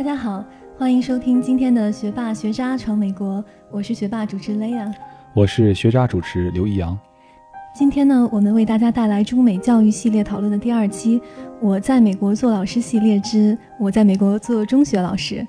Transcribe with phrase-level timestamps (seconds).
[0.00, 0.42] 大家好，
[0.78, 4.90] 欢迎收听今天的学霸学渣闯美国，我是学霸主持 Lea，，
[5.34, 6.98] 我是学渣主持刘易阳。
[7.74, 11.20] 今天呢，我们为大家带来中美教育系列讨论的第二期，
[11.60, 15.46] 我在美国做老师系列之我在美国做中学老师。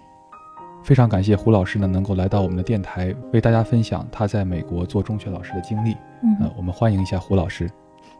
[0.84, 5.96] 非常感谢胡老师呢，能够来到我们的电台，为大家分享他在美国做中学老师的经历。
[6.24, 7.72] 嗯，我们欢迎一下胡老师。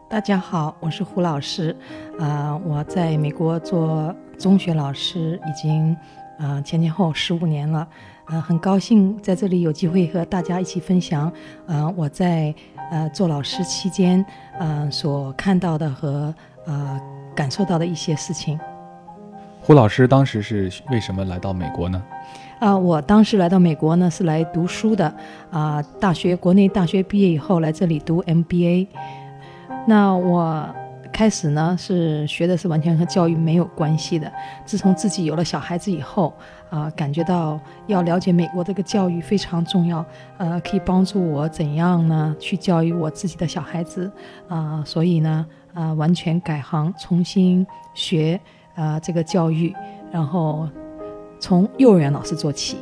[0.08, 1.76] 大家好，我是胡老师，
[2.18, 5.96] 啊，我在美国做中学老师已经
[6.42, 7.86] 啊前前后十五年了，
[8.26, 11.32] 呃，很高兴在这里有机会和大家一起分享，
[11.66, 12.52] 呃，我在
[12.90, 14.24] 呃做老师期间，
[14.58, 16.34] 呃所看到的和
[16.66, 17.00] 呃
[17.34, 18.58] 感受到的一些事情。
[19.60, 22.02] 胡老师当时是为什么来到美国呢？
[22.58, 25.14] 啊，我当时来到美国呢，是来读书的。
[25.50, 28.88] 啊，大学国内大学毕业以后来这里读 MBA。
[29.86, 30.68] 那我
[31.12, 34.32] 开始呢是学的是完全和教育没有关系的。
[34.64, 36.32] 自从自己有了小孩子以后，
[36.70, 40.04] 啊，感觉到要了解美国这个教育非常重要，
[40.38, 44.10] 呃，可以帮助我怎样呢去教育我自己的小孩子。
[44.48, 48.40] 啊，所以呢，啊，完全改行，重新学
[48.74, 49.74] 啊这个教育，
[50.10, 50.68] 然后。
[51.44, 52.76] 从幼儿园老师做起，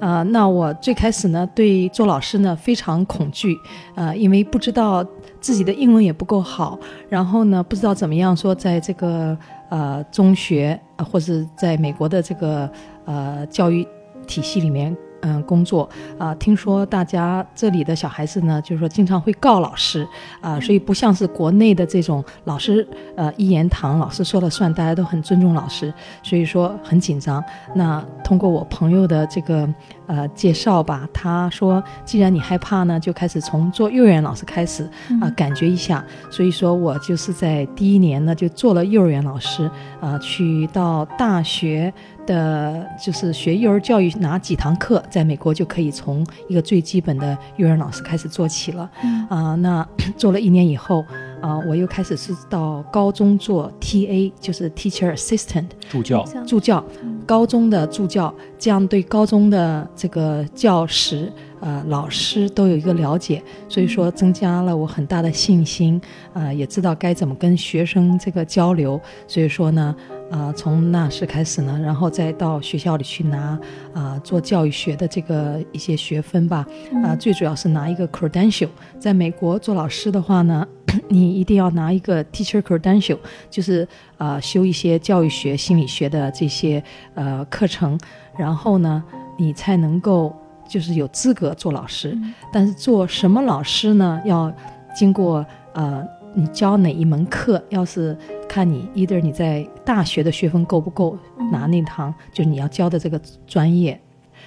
[0.00, 3.56] 呃，那我最开始呢，对做老师呢非常恐惧，
[3.94, 5.04] 呃，因为不知道
[5.40, 6.78] 自己的英文也不够好，
[7.08, 9.36] 然后呢，不知道怎么样说在这个
[9.70, 12.70] 呃中学呃，或者在美国的这个
[13.06, 13.86] 呃教育
[14.26, 14.94] 体系里面。
[15.24, 20.06] 嗯，工作啊，听说大家这里的小孩子呢，就是说经常会告老师
[20.42, 27.42] 啊，所以不像是国内的这种老师，呃，一言堂，老师说了算，大家都很尊重老师，所以说很紧张。
[27.74, 29.66] 那通过我朋友的这个
[30.06, 34.84] 呃介绍吧，他说既然你害怕呢，就开始从做幼儿园老师开始
[35.22, 36.04] 啊，感觉一下。
[36.30, 39.70] 所以说我就是在第一年呢就做了幼儿园老师
[40.02, 41.90] 啊，去到大学。
[42.26, 48.90] 的就是学幼儿教育哪几堂课，在美国就可以从一个最基本的幼儿老师开始做起了。
[49.28, 49.86] 啊，那
[50.16, 51.04] 做了一年以后，
[51.40, 56.84] 啊，我又开始是到高中做 TA，就是 Teacher Assistant 助教，助教，
[57.26, 61.32] 高中的助教，这样对高中的这个教师。
[61.60, 65.98] 呃，老师都有一个了解，所以说增加了我很大的信心，
[66.34, 69.00] 啊，也知道该怎么跟学生这个交流。
[69.26, 69.96] 所以说呢，
[70.34, 73.56] 啊，从那时开始呢，然后再到学校里去拿
[73.94, 76.66] 啊做教育学的这个一些学分吧，
[77.04, 78.68] 啊，最主要是拿一个 credential。
[78.98, 80.66] 在美国做老师的话呢，
[81.08, 83.18] 你一定要拿一个 teacher credential，
[83.48, 83.86] 就是
[84.18, 86.82] 啊修一些教育学、心理学的这些
[87.14, 87.96] 呃课程，
[88.36, 89.04] 然后呢，
[89.38, 90.34] 你才能够。
[90.66, 92.16] 就是有资格做老师，
[92.50, 94.18] 但是做什么老师呢？
[94.24, 94.50] 要
[94.96, 95.44] 经过
[95.74, 96.02] 呃，
[96.34, 97.62] 你教哪一门课？
[97.68, 98.16] 要是
[98.54, 101.18] 看你，either 你在大学的学分够不够
[101.50, 104.00] 拿那堂，就是你要教的这个专业，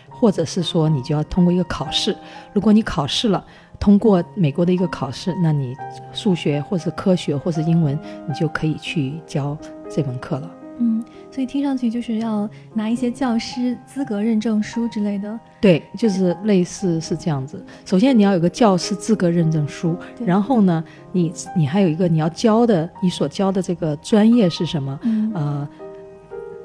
[0.07, 2.15] 或者是说你就要通过一个考试。
[2.53, 3.45] 如果你考试了，
[3.81, 5.75] 通过美国的一个考试，那你
[6.13, 9.57] 数学或是科学或是英文，你就可以去教
[9.89, 10.49] 这门课了。
[10.79, 11.03] 嗯。
[11.29, 15.39] 所以听上去就是要拿一些教师资格认证书之类的。
[15.59, 17.63] 对，就是类似是这样子。
[17.85, 19.95] 首先你要有个教师资格认证书，
[20.25, 24.99] 然后呢，你你还有一个你要教的，你所教的这个专业是什么？
[25.33, 25.67] 呃。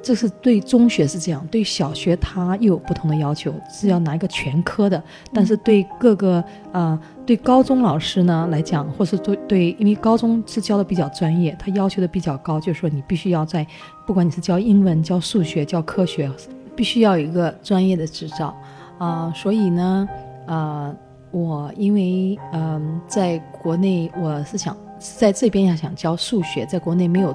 [0.02, 5.00] 这是对中学是这样，对小学它又有不同的要求，是要拿一个全科的。
[5.32, 6.42] 但是对各个
[6.72, 13.64] 啊，对高中老师呢来讲，或是对对，因为高中是教的比较专业，他要求的比较高，就是说你必须要在，
[14.04, 16.28] 不管你是教英文、教数学、教科学，
[16.74, 18.52] 必须要有一个专业的执照
[18.98, 19.32] 啊。
[19.36, 20.08] 所以呢，
[20.46, 20.92] 呃，
[21.30, 27.32] 我因为嗯，在国内我是想在这边要想教数学，在国内没有。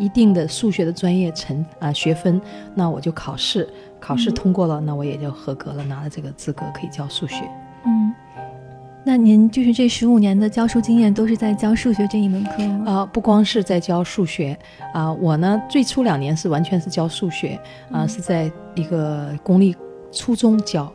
[0.00, 2.40] 一定的数学的专业成啊学分，
[2.74, 3.68] 那我就考试，
[4.00, 7.36] 考试通过了，那我也就合格了，拿了这个资格可以教数学。
[7.84, 8.10] 嗯，
[9.04, 12.92] 那您就是这十五年的教书经验都是在教数学这一门课吗？
[12.92, 14.58] 啊，不光是在教数学
[14.94, 17.60] 啊，我呢最初两年是完全是教数学
[17.92, 19.76] 啊，是在一个公立
[20.10, 20.90] 初中教，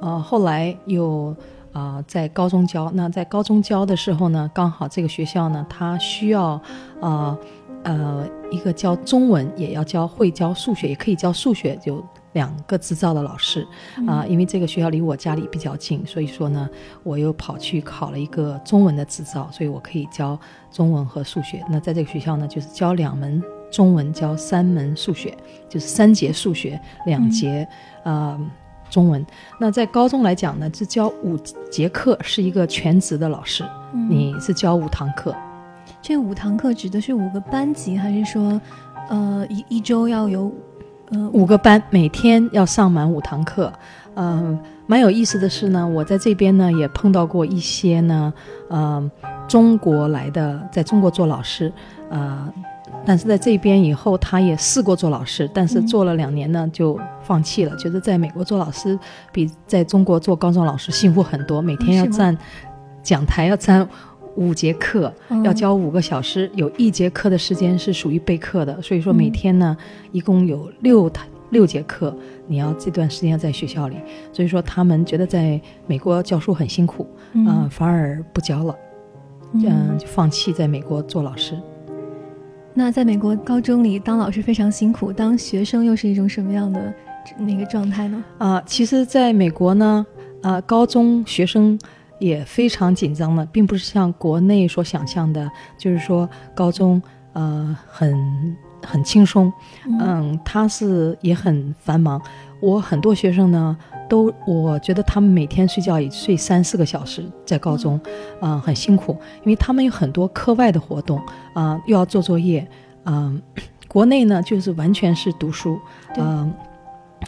[0.00, 1.32] 呃，后来又
[1.72, 2.90] 啊在高中教。
[2.92, 6.60] 那在高中教的时候呢，刚好这个学校呢，它需要
[7.00, 7.38] 啊。
[7.84, 13.66] 呃，一个教中文也要教会教数学，也可以教数学，就两个执照的老师
[14.06, 14.26] 啊。
[14.26, 16.68] 因为这个学校离我家里比较近，所以说呢，
[17.02, 20.38] 我又跑去考了一个中文的执照，所以我可以教
[20.70, 21.64] 中文和数学。
[21.70, 25.36] 那在这个学校呢，就是教两门中文，教三门数学，
[25.68, 27.66] 就是三节数学，两节
[28.02, 28.38] 呃
[28.90, 29.24] 中文。
[29.60, 31.36] 那在高中来讲呢，是教五
[31.70, 33.64] 节课，是一个全职的老师，
[34.08, 35.34] 你是教五堂课。
[36.00, 38.60] 这五堂课指的是五个班级，还是说，
[39.08, 40.52] 呃，一一周要有
[41.10, 43.72] 呃五个班，每天要上满五堂课。
[44.14, 48.32] 嗯，蛮有意思的是呢，我在这边呢也碰到过一些呢，
[48.68, 49.10] 呃，
[49.46, 51.72] 中国来的，在中国做老师，
[52.10, 52.52] 呃，
[53.04, 58.98] 但是在这边以后，他也试过做老师，但是嗯做了两年呢就放弃了，觉得在美国做老师
[59.30, 62.36] 比在中国做高中老师幸福很多，每天要站
[63.02, 63.88] 讲台要站
[64.38, 65.42] 五节课，嗯。
[65.42, 69.76] 要教五个小时，有一节课的时间是属于备课的，所以说每嗯天呢，
[70.12, 73.96] 一共有六堂六节课，你要这段时间要在学校里，
[74.32, 77.46] 所以说他们觉得在美国教书很辛苦，嗯。
[77.48, 78.76] 嗯、反而不教了，
[79.54, 81.58] 嗯、就放弃在美国做老师。
[82.74, 86.94] 那在美国高中里当老师非常辛苦，当学生又是一种什么样的
[87.38, 88.24] 那个状态呢？
[88.38, 90.06] 啊、其实在美国呢，
[90.42, 91.76] 啊，高中学生
[92.18, 97.00] 也非常紧张的，并不是像国内所想象的，就是说高中
[97.32, 99.52] 呃很很轻松，
[100.00, 102.20] 嗯，他是也很繁忙。
[102.60, 103.76] 我很多学生呢，
[104.08, 108.00] 都我觉得他们每天睡觉也睡三四个小时，在高中，
[108.40, 111.20] 啊、很辛苦，因为他们有很多课外的活动，
[111.54, 112.68] 啊、又要做作业，
[113.04, 113.40] 嗯、
[113.86, 115.78] 国内呢就是完全是读书，
[116.12, 116.22] 对。
[116.24, 116.52] 嗯、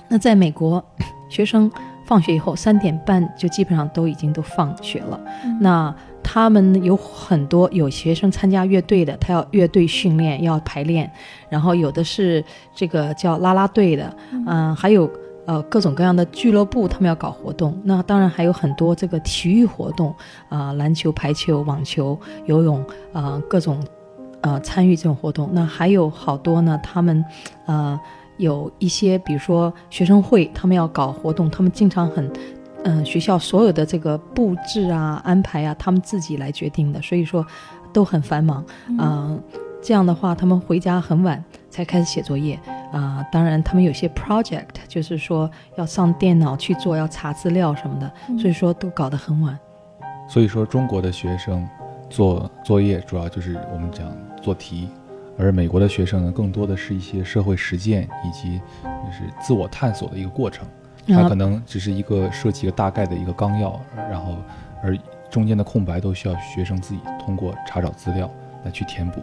[0.09, 0.85] 那在美国，
[1.29, 1.71] 学生
[2.11, 5.21] 放学以后三点半就基本上都已经都放学了。
[5.45, 11.11] 嗯那他们有很多有学生参加乐队的，他要乐队训练，要排练，
[11.49, 14.15] 然后有的是这个叫啦啦队的，
[14.47, 15.11] 嗯、还有
[15.47, 17.77] 呃各种各样的俱乐部，他们要搞活动。
[17.85, 20.15] 那当然还有很多这个体育活动
[20.51, 22.85] 啊、篮球、排球、网球、游泳
[23.15, 23.83] 啊、各种
[24.43, 25.49] 呃参与这种活动。
[25.53, 27.25] 那还有好多呢，他们
[27.65, 27.99] 呃
[28.41, 32.31] 有一些比如说学生会，他们要搞活动，他们经常很。
[32.83, 37.47] 嗯，学校所有的这个布置啊、安排啊，他们自己来决定的，所以说
[37.93, 38.65] 都很繁忙。
[38.99, 39.39] 嗯、
[39.83, 42.59] 这样的话，他们回家很晚才开始写作业
[42.91, 49.59] 啊、当然，他们有些 project 就是说要上电脑去做，要查资料什么的，所以说都搞得很晚。
[50.27, 51.69] 所以说，中国的学生
[52.09, 54.11] 做作业主要就是我们讲
[54.41, 54.89] 做题，
[55.41, 60.67] 而美国的学生呢，更多的是一些社会实践以及就是自我探索的一个过程。
[61.07, 64.37] 它啊可能只是一个设计一个大概的一个纲要，然后
[64.83, 64.97] 而
[65.31, 68.31] 中间的空白都需要学生自己通过查找资料
[68.65, 69.23] 来去填补。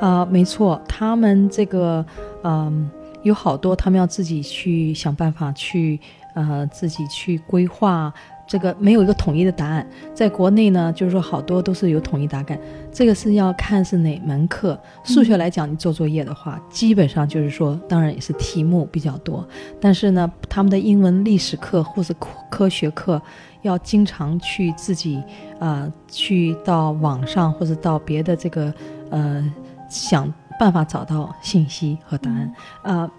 [0.00, 2.04] 啊、没错，他们这个
[2.44, 2.90] 嗯、
[3.22, 6.00] 有好多他们要自己去想办法去
[6.34, 8.12] 呃自己去规划。
[8.46, 12.58] 这个没有一个统一的答案，在国内呢，就是说好多都是有统一答案，
[12.92, 14.78] 这个是要看是哪门课。
[15.04, 19.46] 数学来讲，你做作业的话，基本上就是说，当然也是题目比较多，
[19.80, 23.20] 但是呢，他们的英文、历史课或者科科学课，
[23.62, 25.16] 要经常去自己
[25.58, 28.72] 啊、呃去到网上或者到别的这个
[29.10, 29.42] 呃
[29.88, 33.10] 想办法找到信息和答案啊、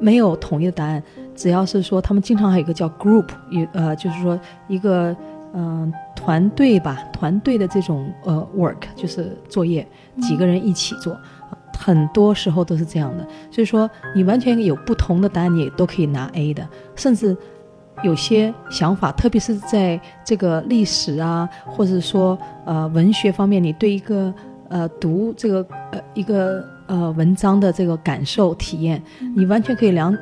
[0.00, 1.02] 没有统一的答案，
[1.36, 5.14] 只要是说他们经常还有一个叫 group，有呃就是说一个
[5.52, 9.86] 嗯、团队吧，团队的这种呃 work 就是作业，
[10.20, 11.16] 几个人一起做。
[11.76, 17.34] 很多时候都是这样的，所以说你完全有不同的答案，你都可以拿 A 的，甚至
[18.04, 24.32] 有些想法，特别是在这个历史啊，或者说呃文学方面，你对一个
[24.68, 29.00] 呃读这个呃一个呃文章的这个感受体验，
[29.36, 30.16] 你完全可以两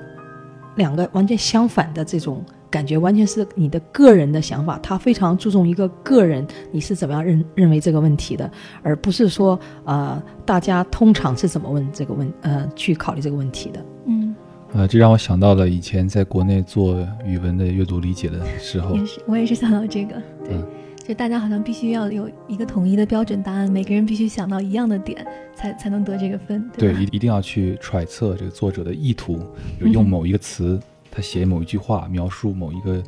[0.76, 4.78] 两个完全相反的这种感觉，完全是你的个人的想法。
[4.82, 8.50] 他非常注重一个个人你是怎么样认认为这个问题的，
[8.82, 13.84] 而不是说呃大家通常是怎么问这个问呃去考虑这个问题的。
[14.04, 14.36] 嗯，
[14.74, 20.66] 呃，这让我想到了以前在国内做语文的阅读理解的时候也，是，我也是想到这个，对，嗯
[21.08, 29.40] 就大家好像必须要有一个统一的标准答案，每个人必须想到一样的点，才才能得这个分，对，一一定要去揣测这个作者的意图，
[29.80, 30.78] 有用 某一个词，
[31.10, 33.02] 他写某一句话描述某一个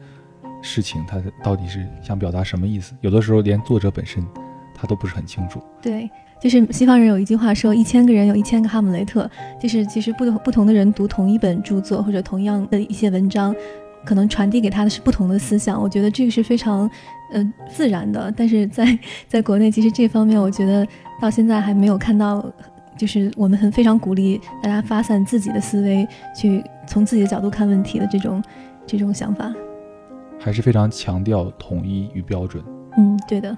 [0.63, 2.95] 事情，他到底是想表达什么意思？
[3.03, 4.27] 有的时候连作者本身
[4.75, 5.61] 他都不是很清楚。
[5.83, 6.09] 对，
[6.41, 9.31] 就是西方人有一句话说，一千个人有一千个哈姆雷特，
[9.61, 13.55] 就是其实不同不同的人读同一本著作或者同样的一些文章，
[14.05, 15.81] 可能传递给他的是不同的思想。
[15.81, 16.91] 我觉得这个是非常，
[17.33, 18.33] 呃，自然的。
[18.37, 20.87] 但是在 在国内，其实这方面我觉得
[21.21, 22.45] 到现在还没有看到，
[22.97, 28.43] 就是我们很非常鼓励大家发散自己的思维，去从自己的角度看问题的这种
[28.87, 29.53] 这种想法。
[30.39, 32.65] 还是非常强调统一与标准。
[32.97, 33.57] 嗯，对的。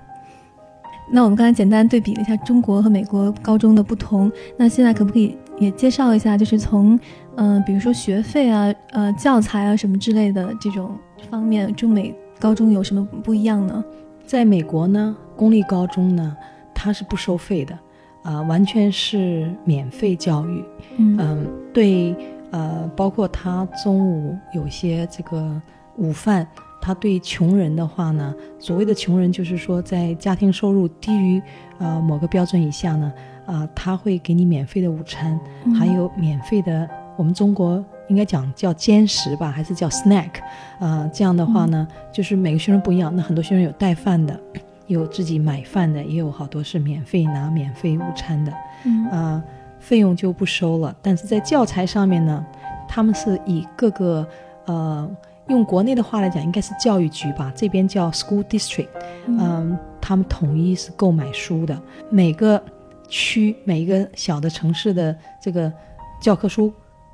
[1.11, 6.99] 那我们刚才简单对比了一下中国和美国高中的不同，那现在可不可以也介绍一下，就是从
[7.37, 10.97] 嗯、呃比如说学费啊、呃教材啊什么之类的这种
[11.31, 13.85] 方面，中美高中有什么不一样呢？
[14.27, 16.37] 在美国呢，公立高中呢，
[16.75, 17.79] 它是不收费的，
[18.23, 20.65] 啊、完全是免费教育。
[20.97, 22.15] 嗯嗯，对，
[22.51, 25.61] 呃，包括他中午有些这个
[25.97, 26.47] 午饭，
[26.81, 31.43] 他对穷人的话呢，所谓的穷人就是说在家庭收入低于
[31.79, 33.13] 呃某个标准以下呢，
[33.47, 35.39] 啊，他会给你免费的午餐，
[35.79, 40.31] 还有免费的，我们中国应该讲叫兼食吧，还是叫 snack，
[40.79, 44.39] 啊，这样的话呢，就是每个学生不一样，那很多学生有带饭的，
[44.87, 48.53] 有自己买饭的，也有好多是免费拿免费午餐的，
[48.85, 49.07] 嗯。
[49.11, 49.43] 啊，
[49.79, 50.95] 费用就不收了。
[51.03, 52.47] 但是在教材上面呢，
[52.89, 54.25] 他们是以各个
[54.67, 55.11] 呃，
[55.49, 58.87] 用国内的话来讲，应该是教育局吧，这边叫 school district，
[59.27, 61.77] 嗯、他们统一是购买书的，
[62.11, 62.63] 每个
[63.09, 65.73] 区每一个小的城市的这个
[66.21, 66.73] 教科书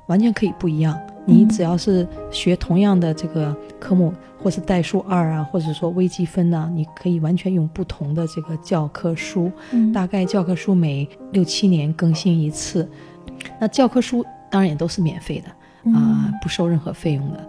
[0.09, 0.99] 完全可以不一样。
[1.25, 4.11] 你只要是学同样的这个科目，
[4.41, 9.51] 或是代数二啊，或者说微积分呐、你可以完全用不同的这个教科书。
[9.71, 12.89] 嗯大概教科书每六七年更新一次。
[13.59, 15.49] 那教科书当然也都是免费的
[15.91, 17.47] 啊、嗯不收任何费用的。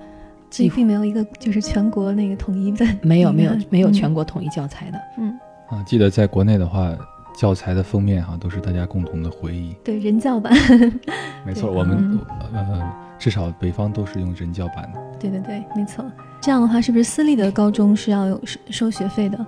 [0.50, 5.00] 所以并没有一个就是全国那个统一的，没有没有没有嗯全国统一教材的。
[5.17, 5.38] 嗯，
[5.69, 6.93] 啊，记得在国内的话，
[7.40, 9.75] 教材的封面哈、都是大家共同的回忆。
[9.82, 10.52] 对人教版，
[11.42, 12.20] 没错，我们嗯
[12.52, 15.00] 呃至少北方都是用人教版的。
[15.18, 16.04] 对对对，没错。
[16.42, 19.47] 这样的话，是不是私立的高中是要有收收学费的？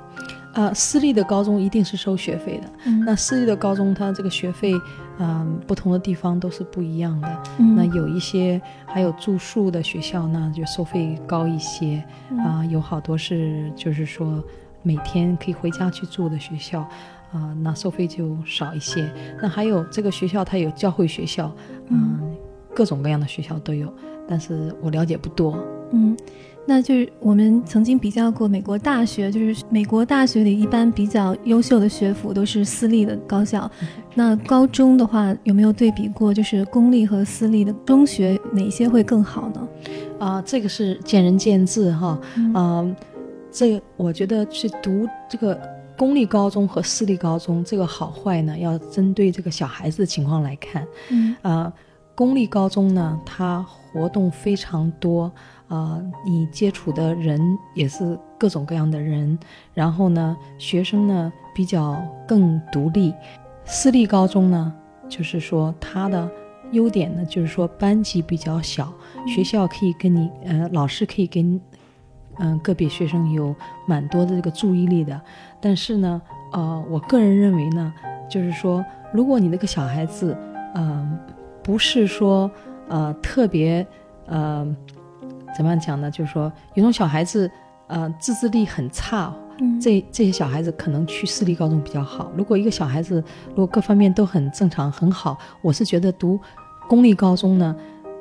[0.55, 2.71] 呃，私立的高中一定是收学费的。
[2.87, 4.73] 嗯那私立的高中，它这个学费，
[5.19, 7.43] 嗯、不同的地方都是不一样的。
[7.59, 14.43] 嗯那有一些还有住宿的学校呢，就收费高一些嗯啊、有好多是就是说
[14.83, 16.87] 每天可以回家去住的学校
[17.33, 19.11] 啊、那收费就少一些。
[19.41, 21.51] 那还有这个学校它有教会学校，
[21.89, 22.21] 嗯、
[22.75, 23.93] 各种各样的学校都有，
[24.29, 25.57] 但是我了解不多。
[25.93, 26.17] 嗯，
[26.67, 33.71] 那就是我们曾经比较过美国大学，就是美国大学里一般比较优秀的学府都是私立的高校。
[34.15, 39.69] 那高中的话，有没有对比过，就是公立和私立的中学哪些会更好呢？
[40.19, 42.19] 啊、这个是见仁见智哈。
[42.37, 42.97] 嗯嗯，
[43.51, 45.59] 这个我觉得去读这个
[45.97, 50.87] 公立高中和私立高中，这个好坏呢，要针对这个小孩子的情况来看。
[51.11, 51.73] 嗯啊，
[52.15, 55.31] 公立高中呢，它活动非常多，
[55.69, 57.41] 啊，你接触的人
[57.75, 59.39] 也是各种各样的人，
[59.75, 61.97] 然后呢，学生呢比较
[62.27, 63.15] 更独立。
[63.65, 64.73] 私立高中呢，
[65.09, 66.29] 就是说它的
[66.73, 68.93] 优点呢，就是说班级比较小，
[69.27, 71.61] 学校可以跟你，呃，老师可以跟，
[72.39, 73.55] 嗯、个别学生有
[73.87, 75.21] 蛮多的这个注意力的。
[75.63, 76.21] 但是呢，
[76.53, 77.95] 呃，我个人认为呢，
[78.29, 80.37] 就是说，如果你那个小孩子，
[80.75, 81.17] 嗯、
[81.63, 82.51] 不是说，
[82.89, 83.87] 呃，特别，
[84.27, 84.67] 呃，
[85.57, 86.11] 怎么样讲呢？
[86.11, 87.49] 就是说，有种小孩子，
[87.87, 92.33] 呃，自制力很差，嗯这这些小孩子可能去私立高中比较好。
[92.37, 96.41] 如果一个小孩子如果各方面都很正常很好，我是觉得读
[96.89, 97.77] 公立高中呢，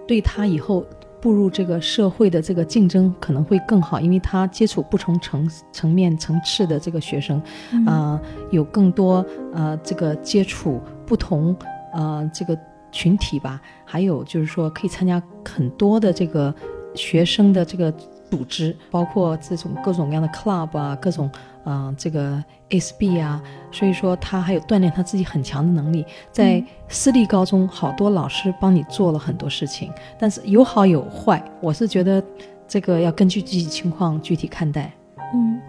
[0.07, 0.85] 对他以后
[1.21, 7.85] 步入这个社会的这个竞争可能会更好，因为他接触不同层层面层次的这个学生，嗯。
[7.85, 11.55] 呃，有更多呃这个接触不同
[11.93, 12.57] 呃这个
[12.91, 16.53] 群体吧，还有就是说可以参加很多的这个
[16.95, 17.91] 学生的这个
[18.29, 21.29] 组织，包括这种各种各样的 club 啊，各种
[21.63, 23.41] 呃这个 SB 啊，
[23.71, 26.05] 所以说他还有锻炼他自己很强的能力。
[26.31, 32.23] 在嗯私立高中，好多老师帮你做了很多事情，但是有好有坏，我是觉得
[32.67, 34.91] 这个要根据具体情况具体看待。
[35.33, 35.59] 嗯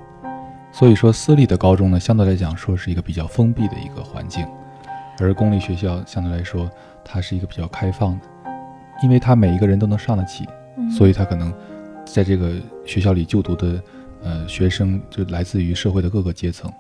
[0.74, 4.46] 所以说，私立的高中呢，相对来讲说是一个比较封闭的一个环境，
[5.20, 6.66] 而公立学校相对来说，
[7.04, 8.26] 它是一个比较开放的，
[9.02, 10.46] 因为它每一个人都能上得起，
[10.78, 11.52] 嗯，所以他可能
[12.06, 12.54] 在这个
[12.86, 13.78] 学校里就读的
[14.22, 16.70] 呃学生就来自于社会的各个阶层。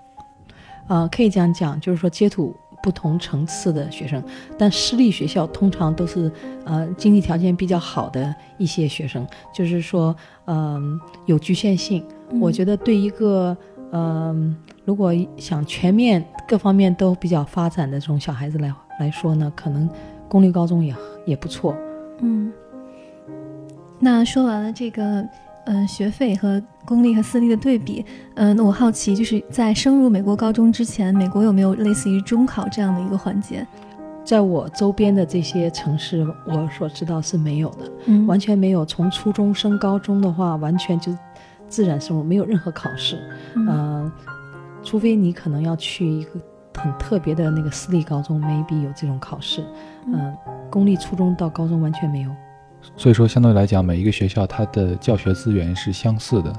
[0.88, 4.22] 呃，可以这样讲，就是说接触不同层次的学生，
[4.58, 6.30] 但私立学校通常都是
[6.64, 10.14] 呃经济条件比较好的一些学生，就是说
[10.46, 12.04] 嗯、有局限性。
[12.40, 13.56] 我觉得得对一个
[13.92, 19.88] 嗯、如果想全面各方面都比较发展的这种小孩子来来说呢，可能
[20.28, 20.94] 公立高中也
[21.26, 21.76] 也不错。
[22.20, 22.52] 嗯，
[24.00, 25.24] 那说完了这个。
[25.66, 28.04] 嗯，学费和公立和私立的对比，
[28.34, 33.66] 嗯，那我好奇，就是在升入美国高中之前，美国有没有类似于中考这样的一个环节？
[34.24, 37.90] 在我周边的这些城市，我所知道是没有的。
[38.06, 38.84] 嗯完全没有。
[38.84, 41.12] 从初中升高中的话，完全就
[41.68, 43.18] 自然生入，没有任何考试。
[43.54, 44.12] 嗯嗯、
[44.84, 46.30] 除非你可能要去一个
[46.78, 49.64] 很特别的那个私立高中，maybe 有这种考试。
[50.06, 50.32] 嗯、
[50.70, 52.30] 公立初中到高中完全没有。
[52.96, 56.52] 所以说，相对来讲，每一个学校它的教学资源是相似的，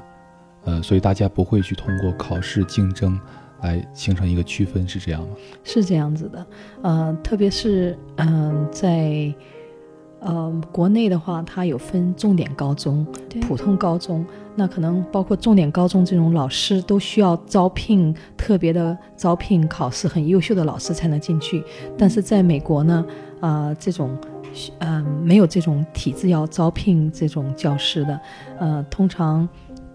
[0.64, 3.18] 呃，所以大家不会去通过考试竞争
[3.62, 5.28] 来形成一个区分，是这样吗？
[5.62, 6.46] 是这样子的，
[6.82, 9.32] 呃，特别是嗯、在
[10.20, 13.06] 呃，国内的话，它有分重点高中、
[13.42, 21.62] 普通高中，那可能包括重点高中这种老师都需要招聘特别的招聘考试，很优秀的老师才能进去。
[21.98, 23.04] 但是在美国呢，
[23.40, 24.16] 呃，这种
[24.78, 28.20] 呃没有这种体制要招聘这种教师的，
[28.58, 29.48] 呃，通常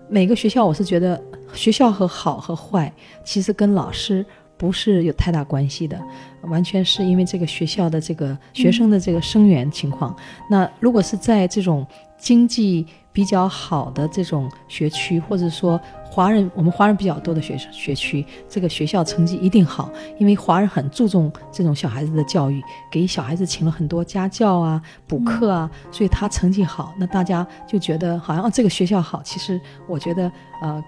[0.10, 1.22] 每个学校我是觉得
[1.54, 2.92] 学校和好和坏
[3.24, 4.26] 其实跟老师
[4.58, 5.98] 不是有太大关系的，
[6.44, 10.16] 完全是因为这个学校的这个学生的这个生源情况。
[10.50, 11.88] 那如果是在这种
[12.20, 15.80] 经济比较好的这种学区，或者说
[16.12, 22.62] 华人我们华人比较多的学学区，这个学校成绩一定好，因为华人很注重这种小孩子的教育，
[22.92, 29.22] 给小孩子请了很多家教啊、补课啊，所以他成绩好，那大家就觉得好像、哦、这个学校好。
[29.24, 30.84] 其实我觉得呃，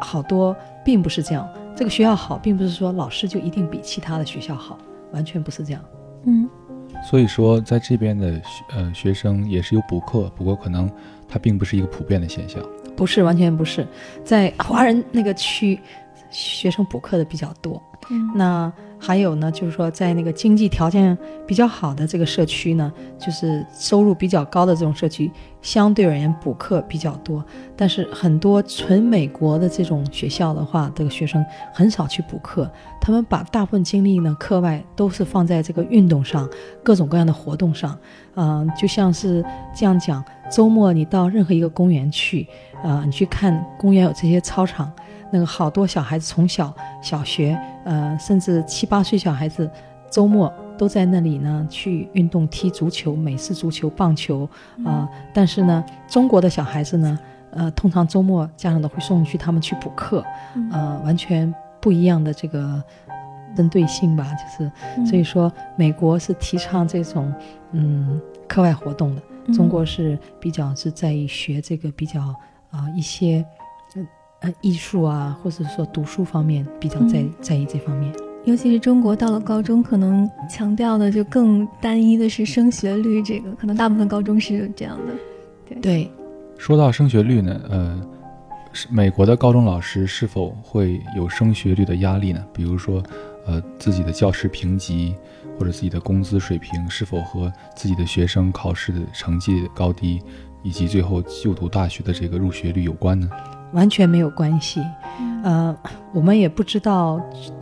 [0.00, 0.54] 好多
[0.84, 1.48] 并不是这样。
[1.76, 4.78] 这个学校好，并不是说老师就一定比其他的学校好，
[5.12, 5.82] 完全不是这样。
[6.24, 6.48] 嗯，
[7.04, 10.90] 所以说，在这边的学呃学生也是有补课，不过可能
[11.28, 12.62] 它并不是一个普遍的现象。
[12.96, 13.86] 不是，完全不是，
[14.24, 15.78] 在华人那个区，
[16.30, 17.80] 学生补课的比较多。
[18.10, 27.44] 嗯那还有呢，就是说在那个经济条件比较好的这个社区呢，就是收入比较高的这种社区，相对而言补课比较多。
[27.76, 36.48] 但是很多纯美国的这种学校的话，这个学生很少去补课，他们把大部分精力呢，课外都是放在这个运动上，
[36.82, 37.96] 各种各样的活动上。
[38.38, 42.46] 嗯、就像是这样讲，周末你到任何一个公园去，
[42.82, 44.92] 啊、你去看公园有这些操场，
[45.32, 49.68] 那个好多小孩子从小小学，呃，甚至七八岁小孩子，
[50.10, 54.48] 周末都在那里呢去运动，踢足球、美式足球、棒球
[54.84, 57.18] 啊、但是呢，中国的小孩子呢，
[57.50, 60.70] 呃，通常周末家长都会送去他们去补课，嗯。
[60.70, 62.82] 呃，完全不一样的这个
[63.56, 65.06] 针对性吧，就是嗯。
[65.06, 67.32] 所以说，美国是提倡这种
[67.72, 69.54] 嗯课外活动的，嗯。
[69.54, 72.34] 中国是比较是在于学这个比较
[72.70, 73.44] 啊、一些
[74.40, 78.12] 呃呃艺术啊，或者说读书方面比较在、嗯在意这方面。
[78.44, 85.76] 尤其是中国到了高中，可能强调的就更单一的是升学率，这个可能大部分高中是这样的。
[85.80, 86.08] 对，
[86.56, 88.00] 说到升学率呢，呃，
[88.72, 92.44] 是美国的高中老师是否会有升学率的压力呢？
[92.52, 93.02] 比如说，
[93.46, 95.16] 呃，自己的教师评级
[95.58, 100.22] 或者自己的工资水平是否和自己的学生考试的成绩高低，
[100.62, 103.28] 以及最后就读大学的这个入学率有关呢？
[103.72, 104.80] 完全没有关系。
[105.42, 105.76] 呃，
[106.12, 107.20] 我们也不知道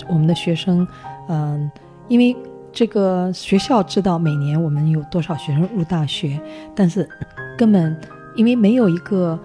[0.09, 0.87] 我们的学生，
[1.29, 1.71] 嗯、
[2.09, 2.37] 因为
[2.73, 6.41] 这个学校知道每年我们有多少学生入大学，
[6.75, 7.09] 但是
[7.57, 7.97] 根本
[8.37, 9.39] 因为没有一个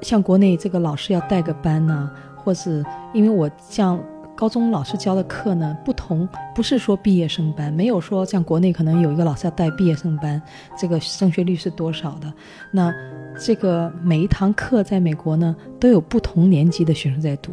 [0.00, 3.98] 像国内这个老师要带个班呐、或是因为我像
[4.42, 10.42] 高中老师教的课呢，不同不是说毕业生班，没有说像国内可能有一个老师要带毕业生班，
[10.76, 12.34] 这个升学率是多少的？
[12.72, 12.92] 那
[13.38, 17.52] 这个每一堂课在美国呢，都有不同年级的学生在读，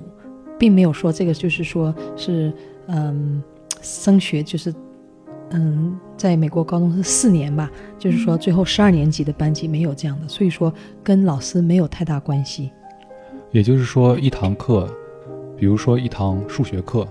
[0.58, 2.52] 并没有说这个就是说是
[2.88, 3.44] 嗯
[3.84, 4.74] 升学就是
[5.52, 10.74] 嗯在美国高中是四年吧，就是说最后十二年级的班级没有这样的，所以说
[11.04, 12.72] 跟老师没有太大关系。
[13.52, 14.92] 也就是说，一堂课，
[15.60, 17.06] 比如说一堂数学课，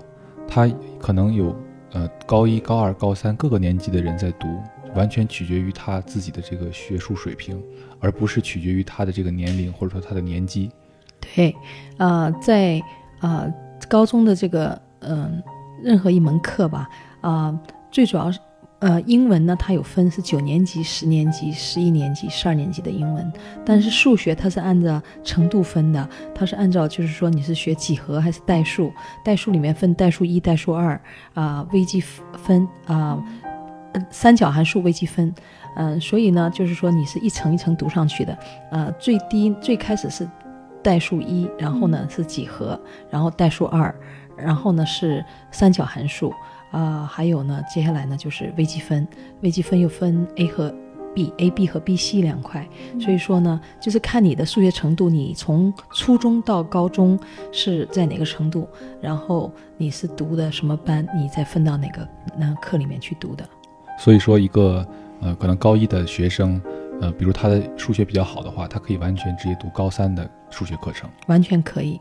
[0.47, 0.67] 它
[0.99, 1.55] 可能有
[1.91, 4.47] 呃高一、高二、高三各个年级的人在读，
[4.95, 7.61] 完全取决于他自己的这个学术水平，
[7.99, 10.71] 而不是取决于他的这个年龄或者说他的年纪。
[11.35, 11.55] 对，
[11.97, 12.81] 呃，在
[13.21, 13.53] 呃
[13.87, 15.41] 高中的这个嗯、
[15.83, 16.89] 任何一门课吧，
[17.21, 17.57] 啊、
[17.91, 18.39] 最主要是
[18.79, 23.31] 呃英文呢，它有分是九年级、十年级、十一年级、十二年级的英文，
[23.65, 28.91] 但是数学它是按照程度分的，它是按照就是说你是学几何还是代数，
[29.23, 30.99] 代数里面分代数一、代数二
[31.33, 32.01] 啊、微积
[32.43, 33.21] 分啊、
[34.09, 35.33] 三角函数微积分。
[35.75, 38.37] 嗯、所以呢，就是说你是一层一层读上去的，
[38.71, 40.27] 呃，最低最开始是
[40.83, 42.77] 代数一，然后呢是几何，
[43.09, 43.93] 然后代数二，
[44.35, 46.33] 然后呢是三角函数，
[46.71, 49.07] 啊、还有呢，接下来呢就是微积分，
[49.41, 50.73] 微积分又分 A 和
[51.15, 52.67] B，A、B 和 B、C 两块，
[52.99, 57.19] 所以说呢，就是看你的数学程度，你从初中到高中
[57.51, 58.67] 是在哪个程度，
[59.01, 63.43] 然后你是读的什么班，你再分到哪个那课里面去读的。
[63.97, 64.87] 所以说，一个
[65.19, 66.61] 呃可能高一的学生，
[67.01, 71.99] 呃，比如他的数学比较好的话，他可以完全直接读高三的数学课程，完全可以，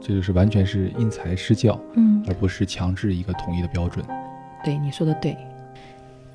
[0.00, 4.04] 这就是完全是因材施教，嗯而不是强制一个统一的标准。
[4.64, 5.36] 对你说的对。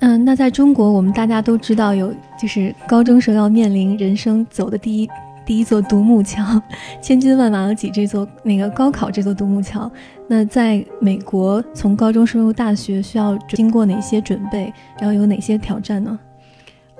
[0.00, 5.08] 嗯，那在中国，我们大家都知道有，就是高中时候要面临人生走的第一
[5.46, 6.60] 第一座独木桥，
[7.00, 9.90] 千军万马要挤这座那个高考这座独木桥。
[10.26, 16.18] 那在美国，从高中升入大学需要经过哪些准备，然后有哪些挑战呢？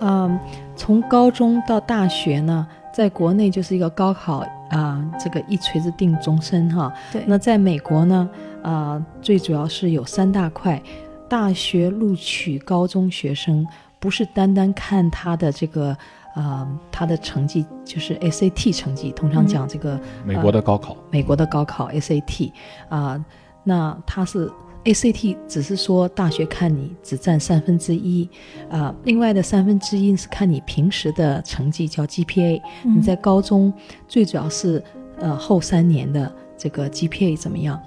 [0.00, 0.38] 嗯，
[0.77, 6.93] 从高中到大学呢，在国内就是一个高考啊、这个一锤子定终身哈。
[7.13, 8.29] 对，那在美国呢，
[8.63, 10.83] 啊、最主要是有三大块，
[11.29, 13.67] 大学录取高中学生
[13.99, 15.97] 不是单单看他的这个。
[16.35, 22.51] 啊、他的成绩就是 SAT 成绩，通常嗯讲这个美国的高考，美国的高考 SAT
[22.89, 23.25] 啊、
[23.63, 24.51] 那他是
[24.85, 28.29] ACT 只是说大学看你只占三分之一，
[28.70, 33.73] 啊，另外的三分之一是看你平时的成绩叫 GPA，、嗯你在高中
[34.07, 34.83] 最主要是
[35.18, 37.81] 呃后三年的这个 GPA 怎么样？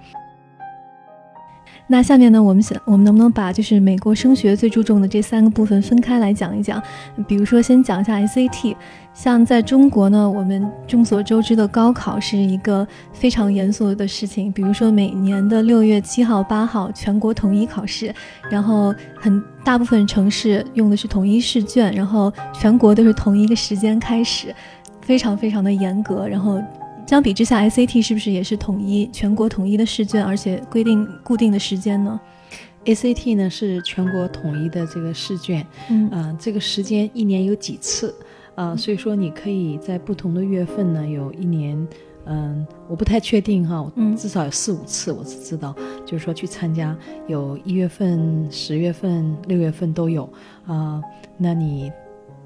[1.90, 6.84] 那下面呢，我们想，我们能不能把就是美国升学最注重的这三个部分分开来讲一讲？
[7.26, 8.76] 比如说，先讲一下 SAT。
[9.14, 14.52] 像在中国呢，我们众所周知的高考是一个非常严肃的事情。
[14.52, 18.14] 比如说，每年的六月七号、八号全国统一考试，
[18.52, 24.54] 然后很大部分城市用的是统一试卷，然后全国都是同一个时间开始，
[25.02, 26.28] 非常非常的严格。
[26.28, 26.62] 然后
[27.08, 32.20] 相比之下，SAT 是不是也是统一全国统一的试卷，而且规定固定的时间呢
[32.84, 36.10] ？ACT 呢是全国统一的这个试卷，嗯。
[36.10, 38.14] 啊、这个时间一年有几次
[38.56, 41.88] 啊、所以说你可以在不同的月份呢，有一年，
[42.26, 44.14] 嗯，我不太确定哈，嗯。
[44.18, 45.74] 至少有四五次，我只知道，
[46.06, 46.94] 就是说去参加，
[47.28, 50.30] 有一月份、十月份、六月份都有
[50.66, 51.02] 啊、
[51.38, 51.90] 那你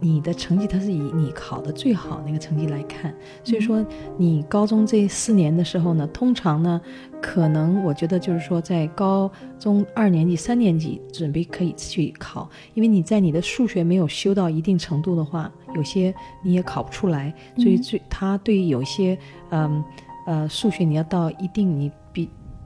[0.03, 3.85] 你的成绩它是以你考的最好那个成绩来看，所以说
[4.17, 6.81] 你高中这四年的时候呢，通常呢，
[7.21, 16.11] 可能我觉得就是说在高中二年级、三年级准备可以去考，因为你在你的数学没有修到一定程度的话，有些
[16.43, 19.15] 你也考不出来，所以嗯最它对有些
[19.51, 19.83] 嗯
[20.25, 21.91] 呃数学你要到一定你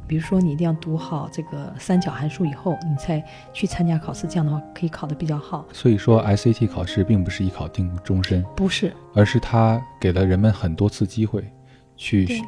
[0.07, 0.15] 比。
[0.15, 5.63] 如说，你一定要读好这个三角函数以后，你才去参加考试，这样的话可以考得比较好。
[5.71, 11.43] 所以说 SAT 考试并不是一考定终身，不是，而是它给了人们很多次机会，
[11.95, 12.41] 去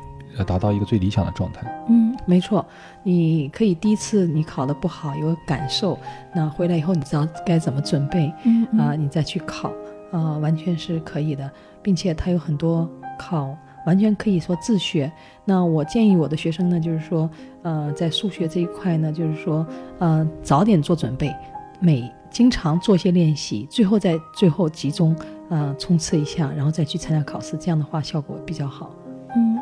[0.45, 1.67] 达到一个最理想的状态。
[1.89, 2.65] 嗯没错，
[3.03, 5.97] 你可以第一次你考得不好有感受，
[6.33, 9.71] 那回来以后你知道该怎么准备嗯啊、你再去考
[10.11, 12.89] 啊、完全是可以的，并且它有很多
[13.19, 13.55] 考，
[13.87, 15.09] 完全可以说自学。
[15.45, 17.29] 那我建议我的学生呢，就是说，
[17.63, 19.65] 呃，在数学这一块呢，就是说，
[19.99, 21.33] 呃，早点做准备，
[21.79, 25.15] 每经常做一些练习，最后在最后集中
[25.49, 28.91] 呃冲刺一下，然后再去参加考试，这样的话效果比较好。
[29.37, 29.57] 嗯，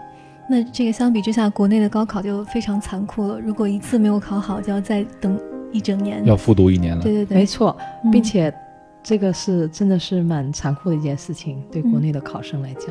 [0.49, 3.39] 那这个相比之下，国内的高考就非常残酷了。
[3.39, 5.39] 如果一次没有考好，就要再等
[5.71, 6.25] 一整年。
[6.25, 8.51] 要复读一年了对，对对，没错，嗯并且
[9.03, 12.89] 这个是真的是蛮残酷的一件事情，对国内的考生来讲。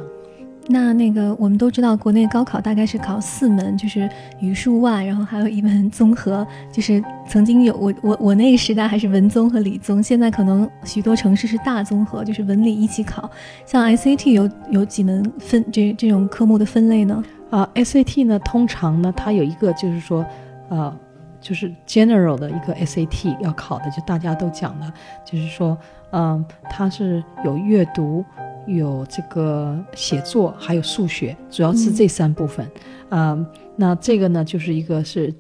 [0.69, 4.09] 那那个我们都知道，国内高考大概是考四门，就是
[4.41, 13.31] 语数外，然后还有一门综合，就是曾经有我我我那个时代还是文综和理综，现在可能许多城市是大综合，就是文理一起考。
[13.67, 17.23] 像 SAT 有有几门分这这种科目的分类呢？
[17.51, 20.27] 啊、s a t 呢，通常呢，它有一个就是说，
[20.71, 20.93] 呃，
[21.41, 24.93] 就是 general 的一个 SAT 要考的，就大家都讲的，
[25.25, 25.79] 就是说，
[26.11, 28.25] 嗯、它是有阅读、
[28.67, 32.69] 有这个写作，还有数学，主要是嗯这三部分。
[33.09, 33.39] 啊、
[33.77, 35.33] 那这个呢，就是一个是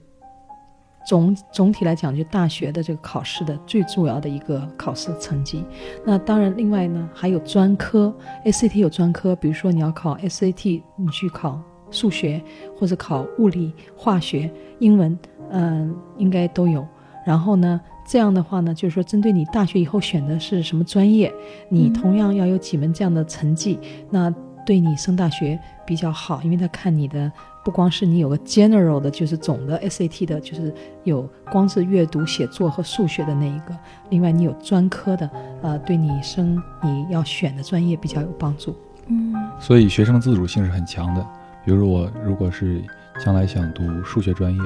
[1.07, 5.65] 总总体来讲，就大学的这个考试的最重要的一个考试成绩。
[6.05, 11.61] 那当然，另外呢还有专科，SAT 有专科，比如说你要考 SAT，你去考
[11.91, 12.41] 数学
[12.79, 15.19] 或者考物理、化学、英文，
[15.51, 16.87] 嗯、应该都有。
[17.27, 21.33] 然后呢，这样的话呢，就是说针对你大学以后选的是什么专业，
[21.69, 23.79] 你嗯同样要有几门这样的成绩，
[24.11, 24.33] 那
[24.67, 27.31] 对你升大学比较好，因为他看你的
[27.65, 30.73] 不光是你有个 general 的，就是总的 SAT 的，就是
[31.05, 33.77] 有光是阅读、写作和数学的那一个，
[34.11, 35.31] 另外你有专科的，
[35.63, 38.75] 呃，对你升你要选的专业比较有帮助。
[39.07, 41.27] 嗯所以学生的自主性是很强的。
[41.65, 42.83] 比如我如果是
[43.19, 44.63] 将来想读数学专业，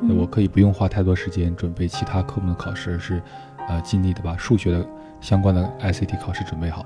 [0.00, 3.22] 那我可以不用花太多时间准备其他科目的考试，而是
[3.68, 4.86] 呃尽力的把数学的
[5.20, 6.84] 相关的 SAT 考试准备好。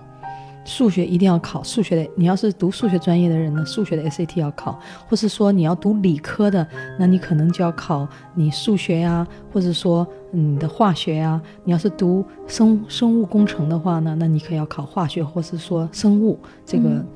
[0.64, 6.64] 数学一定要考，数学的你要是读数学专业的人呢，数学的 SAT 要考，或是说你要读理科的，
[6.98, 17.06] 那你可能就要考你数学呀、或者说你的化学呀、你要是读生生物工程的话呢，那你可以要考化学或是说生物这个、嗯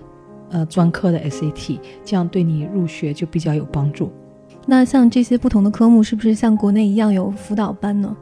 [0.49, 4.13] 呃专科的 SAT，这样对你入学就比较有帮助。
[4.67, 8.15] 那像这些不同的科目，是不是像国内一样有辅导班呢？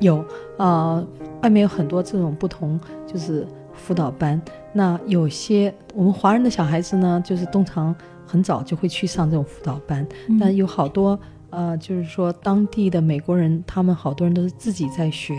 [0.00, 0.24] 有
[0.56, 1.06] 呃，
[1.42, 4.40] 外面有很多这种不同，就是辅导班。
[4.72, 7.94] 那有些我们华人的小孩子呢，就是通常
[8.26, 11.18] 很早就会去上这种辅导班，嗯但有好多
[11.50, 15.34] 呃，就是说当地的美国人，他们好多人都是自己在学，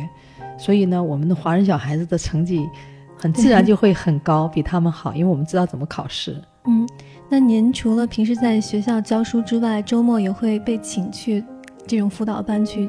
[0.57, 2.67] 所以呢，我们的华人小孩子的成绩
[3.17, 6.35] 很自然就会很高，比他们好，因为我们知道怎么考试。
[6.65, 6.87] 嗯，
[7.33, 11.43] 那您除了平时在学校教书之外，周末也会被请去
[11.87, 12.87] 这种辅导班去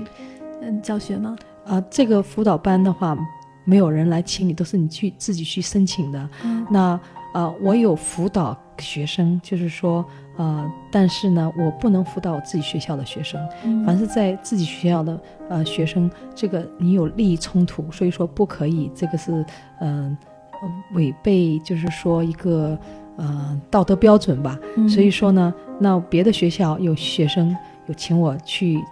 [0.60, 1.34] 嗯教学吗？
[1.64, 3.16] 啊，这个辅导班的话，
[3.64, 6.28] 没有人来请你，都是你去自己去申请的。
[6.44, 7.00] 嗯那
[7.32, 10.04] 呃，我有辅导学生，就是说
[10.36, 13.40] 呃，但是呢，我不能辅导我自己学校的学生。
[13.64, 19.32] 嗯凡是在自己学校的呃学生，这个你有利益冲突，所以说不可以，这个是
[19.80, 20.14] 嗯、
[20.52, 22.78] 呃违背，就是说一个
[23.16, 24.58] 呃道德标准吧。
[24.76, 28.82] 嗯所以说呢，那别的学校有学生有请我去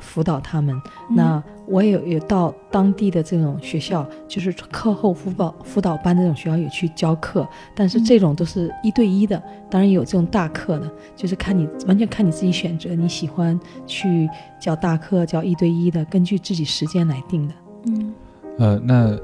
[0.00, 0.74] 辅导他们，
[1.10, 14.28] 嗯那我也有有到当地的这种学校，就是课后辅导辅导班这种学校也去教课，但是这种都是一对一的，当然也有这种大课的，就是看你完全看你自己选择，你喜欢去
[14.60, 17.54] 教大课、教一对一的，根据自己时间来定的。
[17.86, 18.14] 嗯
[18.58, 19.16] 呃，那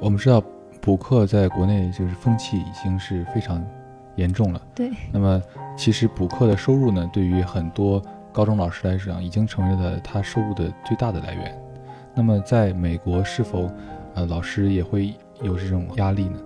[0.00, 0.42] 我们知道
[0.80, 3.62] 补课在国内就是风气已经是非常
[4.18, 4.60] 严重了。
[4.74, 5.40] 对，那么
[5.76, 8.02] 其实补课的收入呢，对于很多
[8.32, 11.62] 高中老师来讲，已经成为了他收入的最大的来源。
[12.14, 13.70] 那么在美国，是否
[14.14, 16.38] 呃老师也会有这种压力呢？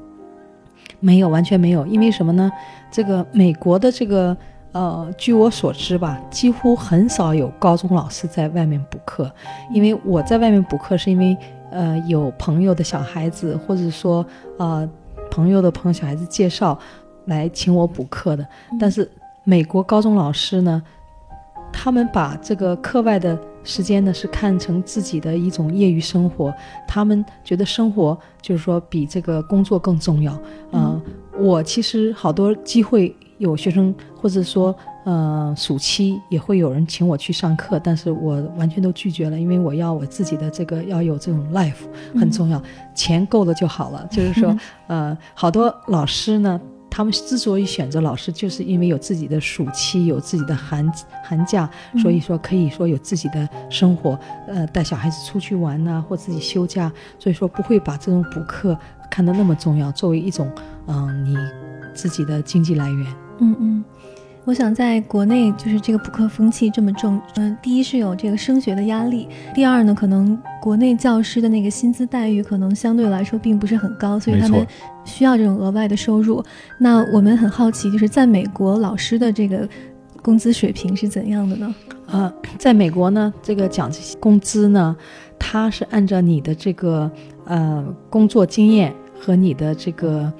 [1.00, 2.50] 没有，完全没有，因为什么呢？
[2.90, 4.36] 这个美国的这个
[4.72, 9.30] 呃，据我所知吧，几乎很少有高中老师在外面补课，
[9.72, 11.36] 因为我在外面补课是因为
[11.70, 14.24] 呃有朋友的小孩子，或者说
[14.58, 14.88] 呃
[15.30, 16.78] 朋友的朋友小孩子介绍
[17.26, 18.46] 来请我补课的，
[18.78, 19.10] 但是
[19.44, 20.82] 美国高中老师呢，
[21.72, 26.52] 他们把这个课外的时间呢是看成自己的一种业余生活，
[26.86, 30.36] 他们觉得生活就是说比这个工作更重要。
[30.72, 31.00] 呃，
[31.38, 41.84] 我其实好多机会有学生，或者说呃暑期也会有人请我去上课，但是我完全都拒绝了，因为我要我自己的这个要有这种 life
[42.18, 42.60] 很重要，
[42.94, 44.06] 钱够了就好了。
[44.10, 44.56] 就是说，
[44.88, 46.60] 呃，好多老师呢。
[46.94, 50.86] 他们之所以选择老师，就是因为有自己的暑期，有自己的寒
[51.24, 51.68] 寒假，
[52.02, 58.76] 所以说可以说有自己的生活，呃，带小孩子出去玩呐、或自己休假，所以说不会把这种补课
[59.10, 60.52] 看得那么重要，作为一种
[60.86, 61.34] 嗯、你
[61.94, 63.06] 自己的经济来源。
[63.40, 63.84] 嗯嗯，
[64.44, 74.66] 我想在国内就是这个补课风气这么重，嗯、第一是有这个升学的压力，第二呢，可能国内教师的那个薪资待遇可能相对来说并不是很高，所以他们
[75.04, 76.42] 需要这种额外的收入。
[76.78, 79.68] 那我们很好奇，就是在美国老师的这个
[80.20, 81.72] 工资水平是怎样的呢？
[82.06, 84.96] 呃，在美国呢，这个讲这些工资呢，
[85.38, 87.08] 它是按照你的这个
[87.44, 90.30] 呃工作经验和你的这个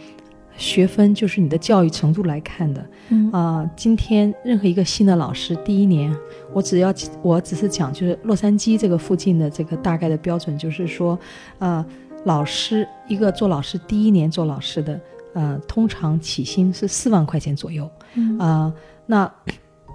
[0.63, 2.87] 学分，就是你的教育程度来看的。
[3.09, 6.15] 嗯啊、今天任何一个新的老师，第一年，
[6.53, 11.19] 我只要我只是讲，就是洛杉矶这个附近的这个大概的标准，就是说，
[11.59, 11.85] 呃，
[12.25, 15.01] 老师一个做老师第一年做老师的，
[15.35, 17.91] 呃，通常起薪是四万块钱左右。
[18.15, 18.73] 嗯啊、
[19.05, 19.29] 那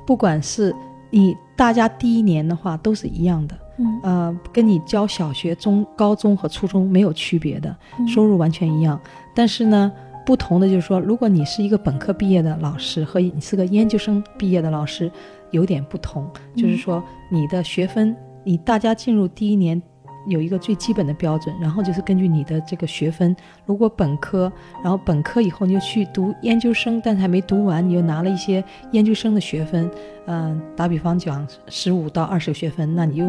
[0.06, 0.76] 不管是
[1.10, 9.00] 你大家第一年的话都是一样的，嗯呃，跟你教小学、中、高中和初中没有区别的，嗯收入完全一样。
[9.34, 9.92] 但是呢，
[10.28, 15.10] 不同的就是说，如果你是一个本科毕业的老师和你是个研究生毕业的老师，
[15.52, 18.14] 有点不同，就是说你的学分，
[18.44, 19.82] 你大家进入第一年。
[20.28, 23.34] 有一个最基本的标准，然后就是根据你的这个学分，
[23.66, 24.52] 如果本科，
[24.84, 28.62] 然后本科以后你就去读研究生，但是还没读完，你又拿了一些
[28.92, 29.90] 研究生的学分，
[30.26, 33.26] 嗯、打比方讲十五到二十个学分，那你又、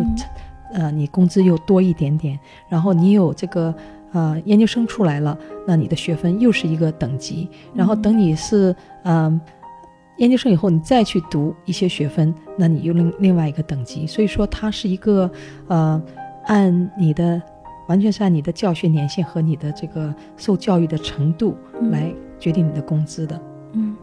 [0.73, 2.37] 呃你工资又多一点点，
[2.69, 3.73] 然后你有这个
[4.12, 9.40] 呃研究生出来了，那你的学分又是一个等级，然后等你是嗯、
[10.18, 15.31] 研究生以后，你再去读一些学分，那你又另另外一个等级，所以说它是一个
[15.68, 16.03] 呃
[16.47, 17.40] 按你的
[17.88, 23.40] 完全是按你的教学年限和你的这个受教育的程度嗯来决定你的工资的。
[23.73, 23.97] 嗯。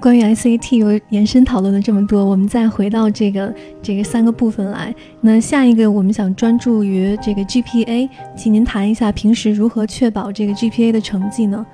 [0.00, 4.94] 关于 SAT 有延伸讨论了这么多，我们再回到这个这个三个部分来。
[5.20, 11.64] 那下一个我们想专注于这个 GPA，请您谈一下平时如何确保这个 GPA 的成绩呢？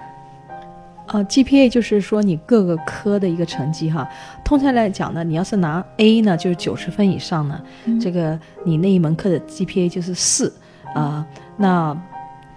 [1.08, 4.08] 呃，GPA 就是说你各个科的一个成绩哈。
[4.44, 7.60] 通常来讲呢，你要是拿 A 呢，就是九十分以上呢，
[8.00, 10.52] 这个你那一门课的 GPA 就是四
[10.94, 11.96] 啊、那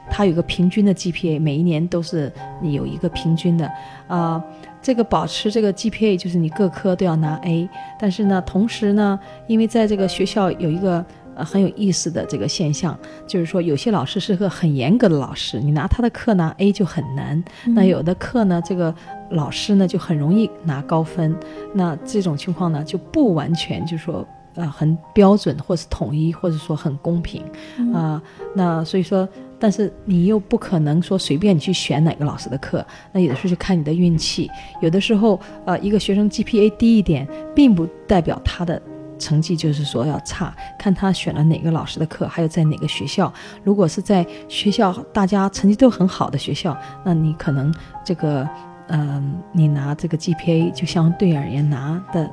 [0.09, 3.69] 它有个平均的 GPA，每一年都是你有一个平均的
[4.07, 4.43] 啊、
[4.81, 7.67] 这个保持这个 GPA 就是你各科都要拿 A，
[7.99, 11.03] 但是呢，同时呢，因为在这个学校有一个
[11.35, 17.43] 呃很有意思的这个现象，就是说有些老师是个很严格的老师，你拿他的课拿 A 就很难。
[17.65, 18.93] 那有的课呢，这个
[19.31, 21.35] 老师呢就很容易拿高分。
[21.73, 27.43] 那这种情况呢，就不完全就说呃很标准，或是统一，或者说很公平
[27.91, 28.21] 啊、
[28.53, 29.27] 那所以说，
[29.59, 34.49] 但是你又不可能说随便你去选哪个老师的课，那有的时候就看你的运气。
[34.81, 38.81] 有的时候，呃，一个学生 GPA 低一点，并不代表他的
[39.17, 43.31] 成绩就是说要差，看他选了哪个老师的课，还有在哪个学校。
[43.63, 48.47] 如果是在学校大家成绩都很好的学校，那你可能这个，
[48.89, 52.29] 嗯、你拿这个 GPA 就相对而言拿的，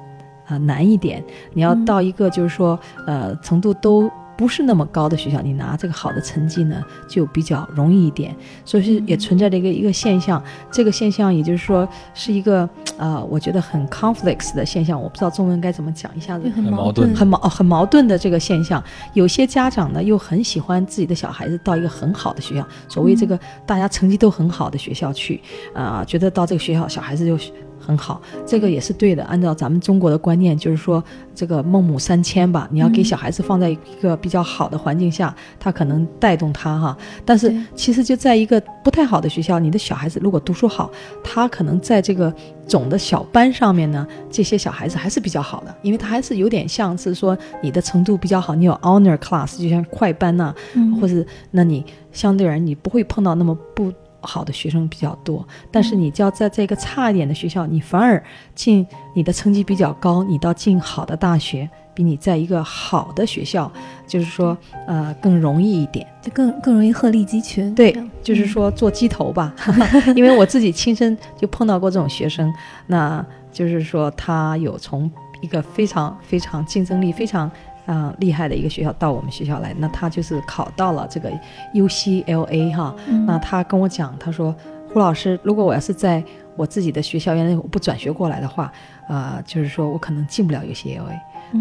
[0.48, 1.22] 呃，难一点。
[1.52, 4.10] 你要到一个就是说，呃，程度都。
[4.36, 8.34] 不是那么高的学校，你拿这个好的成绩呢，就比较容易一点。
[8.64, 12.68] 所以是也存在着一个一个现象，这个现象也就是说是一个
[12.98, 18.82] 呃，我觉得很 conflicts 的现象，我不知道中文该怎么讲，一下子，很很矛矛盾，很矛哦很矛盾的这个现象。
[19.12, 25.40] 有些家长呢又很喜欢自己的小孩子到一个很好的学校，所谓这个大家成绩都很好的学校去，
[25.74, 27.38] 啊、觉得到这个学校小孩子就
[27.84, 29.24] 很好，这个也是对的。
[29.24, 31.02] 按照咱们中国的观念，就是说
[31.34, 36.96] 这个孟母三迁吧，你要给嗯小孩子放在一个比较好的环境下，他可能带动他哈。
[37.24, 40.90] 但是其实就在一个不太好的学校，你的小孩子如果读书好，
[41.24, 42.32] 他可能在这个
[42.66, 58.22] 总的小班上面呢，这些小孩子还是比较好的，因为他还是有点像是说你的程度比较好，你有 honor class，就像快班呐、嗯或者那你相对而言你不会碰到那么不好的学生比较多，但是你就要在这个差一点的学校，你反而
[58.54, 63.70] 进你的成绩比较高，你到进好的大学，比你在一个好的学校，
[64.06, 64.56] 就是说
[64.86, 66.06] 呃更容易一点。
[66.22, 67.74] 就更更容易鹤立鸡群。
[67.74, 69.52] 对，就是说做鸡头吧，
[70.14, 72.52] 因为我自己亲身就碰到过这种学生，
[72.86, 77.50] 那就是说他有从一个非常非常竞争力非常
[77.86, 81.30] 呃厉害的一个学校到我们学校来，那他就是考到了这个
[81.74, 84.54] UCLA 哈，嗯那他跟我讲，他说
[84.92, 86.22] 胡老师，如果我要是在
[86.56, 88.70] 我自己的学校原来我不转学过来的话，
[89.08, 91.14] 呃，就是说我可能进不了 UCLA，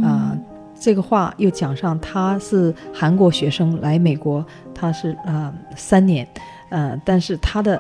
[0.04, 0.44] 啊、嗯
[0.80, 6.28] 这个话又讲上，他是韩国学生来美国，他是呃三年，
[6.70, 7.80] 呃，但是他的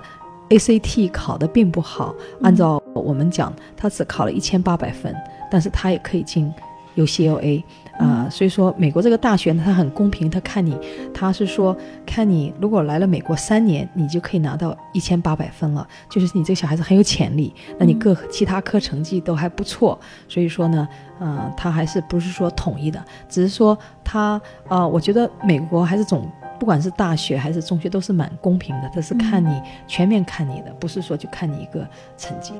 [0.50, 5.16] ACT 考的并不好，按照我们讲，他只考了一千八百分，
[5.50, 6.54] 但是他也可以进
[6.96, 7.64] UCLA。
[7.98, 10.76] 啊、所以说美国这个大学呢，它很公平，它看你，
[11.14, 11.76] 它是说
[12.06, 20.88] 看你如果来了美国三年，你就可以拿到一千八百分了，就是你这个小孩子很有潜力，那你各其他科成绩都还不错，所以说呢，
[21.20, 26.28] 呃，他还是不是说统一的，只是说他呃，我觉得美国还是总
[26.60, 32.54] 不管是大学还是中学都是蛮公平的，这是看你、全面看你的，不是说就看你一个成绩。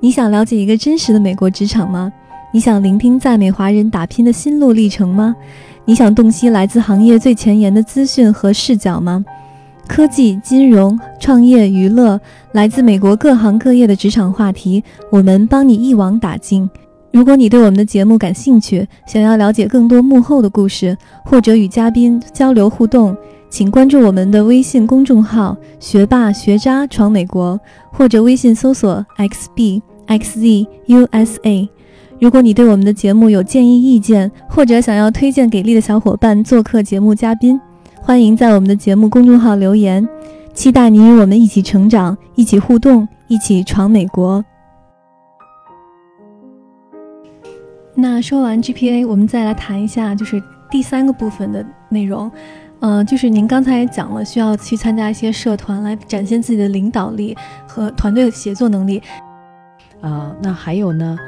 [0.00, 2.12] 你想了解一个真实的美国职场吗？
[2.52, 5.34] 你想聆听在美华人打拼的心路历程吗？
[5.84, 9.24] 你想洞悉来自行业最前沿的资讯和视角吗？
[9.88, 12.20] 科技、金融、创业、娱乐，
[12.52, 16.68] 来自美国各行各业的职场话题，我们帮你一网打尽。
[17.12, 23.16] 如果你对我们的节目感兴趣，想要了解更多幕后的故事，或者与嘉宾交流互动，
[23.48, 27.58] 请关注我们的微信公众号“学霸学渣闯美国”，
[27.90, 31.68] 或者微信搜索 “xb xz usa”。
[32.20, 37.60] 如果你对我们的节目有建议意见，或者想要推荐给力的小伙伴做客节目嘉宾，
[38.00, 40.06] 欢迎在我们的节目公众号留言。
[40.52, 44.44] 期待你与我们一起成长，一起互动，一起闯美国。
[47.94, 52.30] 那说完 GPA，我们再来谈一下，就是第三个部分的内容。
[52.86, 59.02] 嗯，就是您刚才也讲了，需要去参加一些社团来展现自己的领导力和团队的协作能力。
[60.00, 61.18] 啊、那还有呢？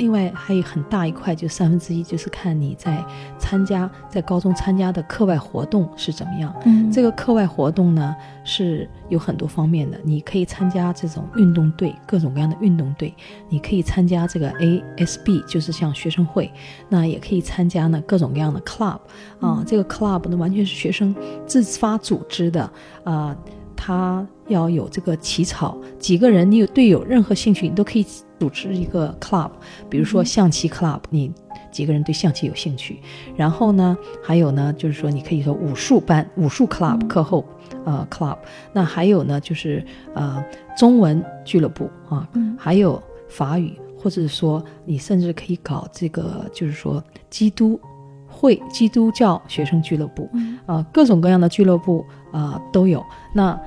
[0.00, 3.04] 另外还有很大一块，就三分之一，就是看你在
[3.38, 6.54] 参加在高中参加的课外活动是怎么样。
[6.64, 13.14] 嗯这个课外活动呢是有很多方面的，你可以参加这种运动队，各种各样的运动队，
[13.50, 16.50] 你可以参加这个 ASB，就是像学生会，
[16.88, 18.98] 那也可以参加呢各种各样的 club
[19.38, 21.14] 啊、嗯这个 club 呢完全是学生
[21.46, 22.72] 自发组织的
[23.04, 23.36] 啊。
[23.82, 28.06] 他要有这个起草，几个人你有队友任何兴趣，你都可以
[28.38, 29.50] 组织一个 club，
[29.88, 30.24] 比如说嗯。
[30.24, 31.32] 象棋 club，你
[31.72, 33.00] 几个人对象棋有兴趣，
[33.36, 37.08] 然后呢，还有呢，就是说你可以说武术班、武术 club 嗯。
[37.08, 37.44] 课后
[37.84, 38.36] 呃 club，
[38.72, 39.84] 那还有呢，就是
[40.14, 40.44] 呃
[40.76, 42.56] 中文俱乐部啊，嗯。
[42.58, 47.78] 还有法语，或者说你甚至可以搞这个，就是说基督
[48.26, 50.58] 会、基督教学生俱乐部，嗯。
[50.66, 53.04] 啊，各种各样的俱乐部啊、都有。
[53.34, 53.58] 那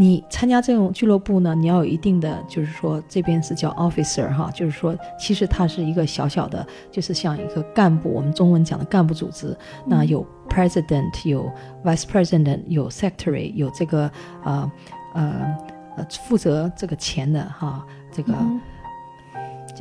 [0.00, 9.54] 你参加这种俱乐部呢，你要有一定的，就是说这边是叫 officer 哈，就是说其实它是一个小小的，就是像一个干部，我们中文讲的干部组织。
[9.84, 11.52] 那有 president，有
[11.84, 14.10] vice president，有 secretary，有这个
[14.42, 14.72] 呃
[15.14, 15.56] 呃
[15.98, 18.32] 呃负责这个钱的哈，这个。
[18.32, 18.58] 嗯。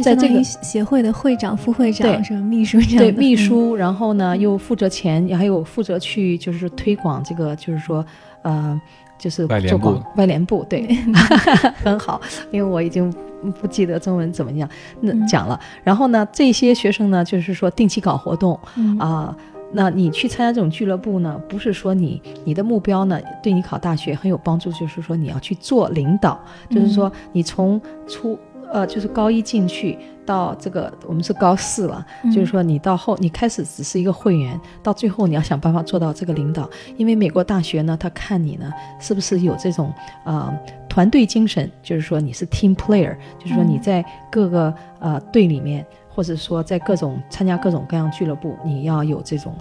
[0.04, 8.06] 在这个协会的会长、副会长、什么秘书这样对秘书，然后呢又负责钱，还有负责去就是推广这个，就是说
[8.44, 8.80] 呃，
[9.20, 10.88] 就是外联部，外联部对，
[11.84, 13.14] 很好，因为我已经
[13.62, 14.68] 不记得中文怎么样
[15.02, 15.60] 那讲了。
[15.84, 18.60] 然后呢，这些学生呢，就是说定期搞活动
[18.98, 19.36] 啊。
[19.72, 21.40] 那你去参加这种俱乐部呢？
[21.48, 26.40] 不是说你你的目标呢对你考大学很有帮助，就是说你要去做领导，
[26.72, 28.36] 就是说你从初
[28.74, 29.96] 呃就是高一进去
[30.30, 39.92] 到这个我们是高四了，就是说你到后你开始只是一个会员，到最后你要想办法做到这个领导，因为美国大学呢，他看你呢是不是有这种
[40.26, 40.54] 呃
[40.88, 45.84] 团队精神，就是说你是 team player，就是说你在各个呃队里面。
[46.12, 49.56] 或者说，在各种参加各种各样俱乐部，你要有这种，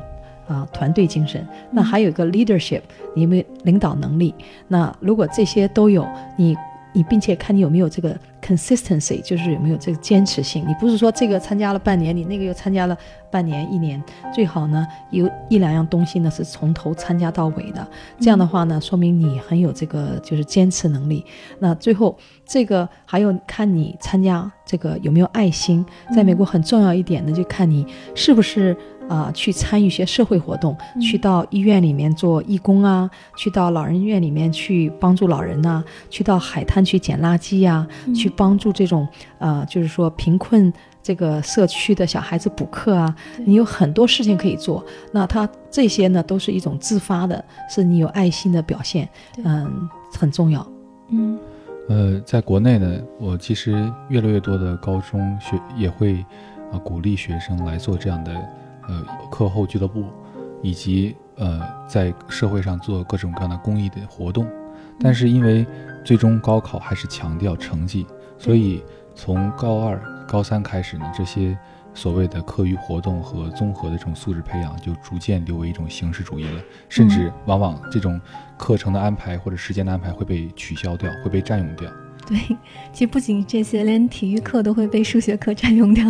[0.49, 1.47] 啊，团队精神。
[1.71, 2.81] 那还有一个 leadership，
[3.14, 4.35] 你有没有领导能力？
[4.66, 6.05] 那如果这些都有，
[6.37, 6.57] 你。
[6.99, 10.66] 你并且看你有没有这个 consistency，就是有没有这个坚持性。
[10.66, 12.99] 你不是说这个参加了半年，你那个又参加了
[13.30, 14.03] 半年、一年，
[14.34, 17.86] 最好呢有一两样东西呢是从头参加到尾的。
[18.18, 21.24] 这样的话呢，说明你很有这个就是坚持能力。
[21.61, 25.86] 那最后这个还有看你参加这个有没有爱心。
[26.16, 27.86] 在美国很重要一点呢，就看你
[28.16, 28.76] 是不是。
[29.09, 43.15] 啊，去参与一些社会活动，去到医院里面做义工啊，去到老人院里面去帮助老人呐，去到海滩去捡垃圾呀，去帮助这种呃，就是说贫困这个社区的小孩子补课啊，
[43.47, 44.85] 你有很多事情可以做。
[45.11, 49.09] 那他这些呢，都是一种自发的，是你有爱心的表现，
[49.43, 50.67] 嗯，很重要。
[51.09, 51.39] 嗯，
[51.89, 56.23] 呃，在国内呢，我其实越来越多的高中学也会
[56.71, 58.35] 啊鼓励学生来做这样的。
[58.89, 60.07] 呃，课后俱乐部，
[60.62, 64.47] 以及呃，在社会上做各种各样的公益的活动，
[64.99, 65.66] 但是因为
[66.05, 68.07] 最终高考还是强调成绩，
[68.39, 68.82] 所以
[69.14, 71.57] 从高二、高三开始呢，这些
[71.95, 78.20] 所谓的课余活动和综合的这种素质培养就逐渐流为一种形式主义了，甚至往往这种
[78.57, 81.91] 课程的安排或者时间的安排会被取消掉，会被占用掉。
[82.26, 82.39] 对，
[82.93, 86.07] 其实不仅这些，连体育课都会被数学课占用掉。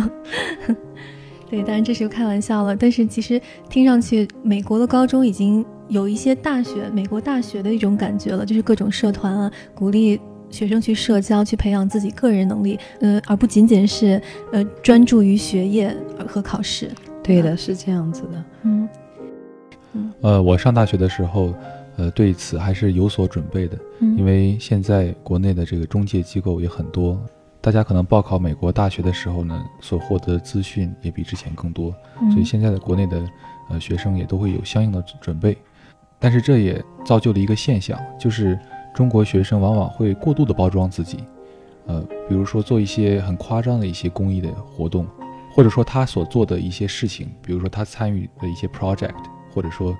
[1.49, 2.75] 对，当然这是开玩笑了。
[2.75, 10.19] 但是其实听上去，美国的高中已经有一些大学、美国大学的一种感觉了，就是各种社团啊，鼓励
[10.51, 14.21] 学生去社交，去培养自己个人能力，呃，而不仅仅是
[14.51, 15.95] 呃专注于学业
[16.27, 16.89] 和考试。
[17.23, 18.43] 对的，是这样子的。
[18.63, 18.89] 嗯
[19.93, 20.13] 嗯。
[20.21, 21.53] 呃，我上大学的时候，
[21.97, 27.19] 呃，对此还是有所准备的，因为现在国内的这个中介机构也很多。
[27.61, 31.93] 大家可能报考美国大学的时候呢，所获得的资讯也比之前更多，
[32.31, 33.21] 所以现在的国内的
[33.69, 35.57] 呃学生也都会有相应的准备。
[36.17, 38.57] 但是这也造就了一个现象，就是
[38.93, 41.23] 中国学生往往会过度的包装自己，
[41.85, 45.05] 呃，比如说做一些很夸张的一些公益的活动，
[45.51, 49.15] 或者说他所做的一些事情，比如说他参与的一些 project，
[49.53, 49.93] 或者说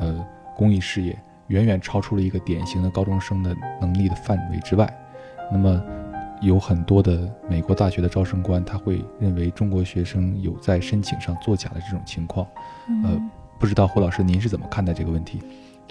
[0.00, 0.24] 呃
[0.56, 4.92] 公益事业，远远超出了一个典型的高中生的能力的范围之外，
[5.52, 5.80] 那么。
[6.44, 12.46] 有很多的美国大学的招生官，他会认为中国学生有在申请上作假的这种情况，
[13.02, 13.18] 呃，
[13.58, 15.40] 不知道胡老师您是怎么看待这个问题？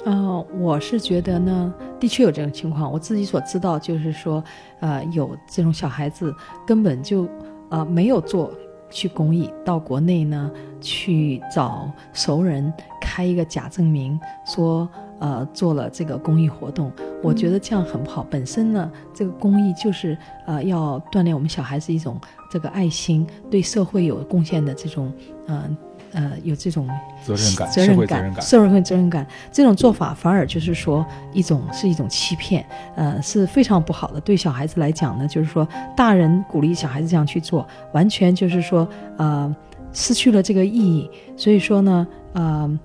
[0.05, 2.91] 呃，我是觉得呢，的确有这种情况。
[2.91, 4.43] 我自己所知道就是说，
[4.79, 6.33] 呃，有这种小孩子
[6.67, 7.27] 根本就
[7.69, 8.51] 呃没有做
[8.91, 14.87] 去公益，到国内呢去找熟人开一个假证明，说。
[15.23, 18.27] 呃，做了这个公益活动，我觉得这样很不好。
[18.29, 22.19] 本身呢，这个公益就是呃，要锻炼我们小孩子一种
[22.51, 25.13] 这个爱心，对社会有贡献的这种，
[25.47, 25.77] 呃
[26.11, 26.89] 呃，有这种
[27.23, 29.25] 责任感、责任感、社会责任感。
[29.49, 32.65] 这种做法反而就是说一种是一种欺骗，
[32.97, 34.19] 呃，是非常不好的。
[34.19, 35.65] 对小孩子来讲呢，就是说
[35.95, 39.55] 大人鼓励小孩子这样去做，完全就是说呃，
[39.93, 41.09] 失去了这个意义。
[41.37, 42.79] 所以说呢，呃。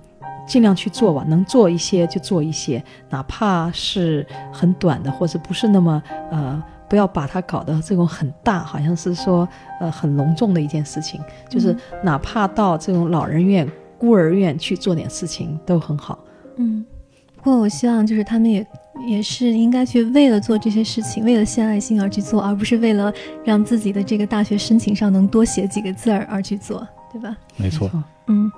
[0.49, 9.47] 尽量去做吧，能做一些就做一些，哪怕是很短的，或者不是那么呃，不要把它搞得这种很大，好像是说
[9.79, 11.21] 呃很隆重的一件事情。
[11.47, 16.17] 就是哪怕到这种老人院、孤儿院去做点事情都很好。
[16.55, 16.83] 嗯，
[17.37, 18.65] 不过我希望就是他们也
[19.07, 23.13] 也是应该去为了做这些事情，为了献爱心而去做，而不是为了
[23.45, 27.37] 让自己的这个大学申请上能多写几个字儿而去做，对吧？
[27.55, 27.87] 没错。
[28.25, 28.51] 嗯。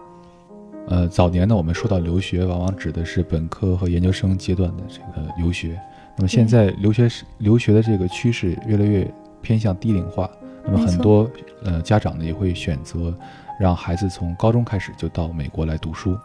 [0.87, 5.79] 呃，早年呢，我们说到留学，往往指的是本科和研究生阶段的这个留学。
[6.17, 9.09] 那么现在留学是留学的这个趋势越来越
[9.41, 10.29] 偏向低龄化，
[10.65, 11.29] 那么很多
[11.63, 13.15] 呃家长呢也会选择
[13.59, 16.17] 让孩子从高中开始就到美国来读书。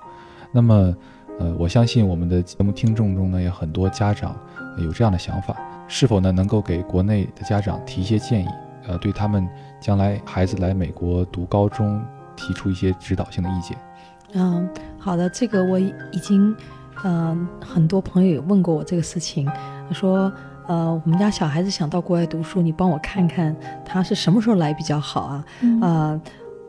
[0.51, 0.97] 那么
[1.39, 4.37] 呃，我相信我们的节目听众中呢，有很多家长
[4.79, 5.55] 有这样的想法，
[5.87, 8.49] 是否呢能够给国内的家长提一些建议？
[8.89, 9.49] 呃，对他们
[9.81, 12.03] 将来孩子来美国读高中
[12.35, 13.77] 提出一些指导性的意见？
[14.33, 14.69] 嗯，
[14.99, 16.55] 好的，这个我已经，
[17.05, 19.47] 嗯，很多朋友也问过我这个事情，
[19.89, 20.33] 他说，
[20.67, 23.55] 呃，我们家小孩子想到国外读书，你帮我看看
[23.85, 25.45] 他是什么时候来比较好啊？
[25.81, 26.21] 啊，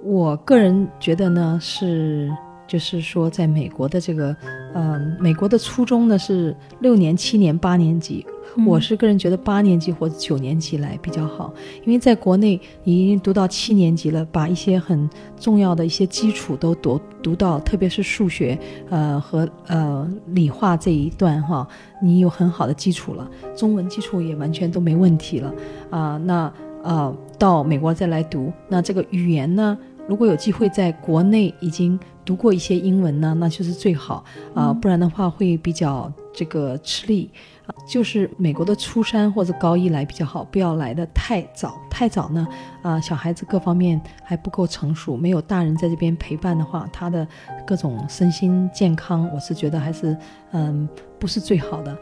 [0.03, 2.32] 我个人觉得呢是。
[2.68, 4.36] 就是说，在美国的这个，
[4.74, 8.28] 呃，美国的初中呢是六年、七年、八年级。
[8.66, 11.53] 我是个人觉得八年级或者九年级来比较好，
[11.86, 18.58] 因为在国内你已经读到七年级了，把一些很重要的一些基础都读读到，特别是数学，
[18.89, 21.68] 呃和呃理化这一段哈，
[22.01, 25.53] 你有很好的基础了，中文基础也完全都没问题了
[25.89, 26.18] 啊。
[26.18, 26.51] 那
[26.84, 29.78] 呃到美国再来读，那这个语言呢？
[30.08, 37.30] 如果有机会在国内已经读过一些英文呢，那就是最好啊，不然的话会比较这个吃力
[37.66, 37.74] 啊。
[37.90, 41.82] 就是美国的初三或者高一来比较好，不要来的太早。
[41.90, 42.48] 太早呢，
[42.84, 47.28] 啊，小孩子各方面还不够成熟，没有大人在这边陪伴的话，他的
[47.66, 50.16] 各种身心健康，我是觉得还是
[50.52, 51.98] 嗯不是最好的。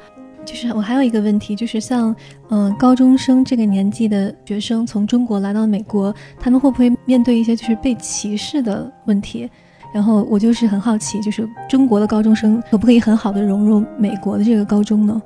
[0.46, 2.16] 就是我还有一个问题，就是像
[2.50, 9.50] 嗯高中生这个年纪的学生从中国来到美国，他们会不会面对一些就是被歧视的问题？
[9.96, 15.22] 然后我就是很好奇，就是中国的高中生可不可以很好的融入美国的这个高中呢？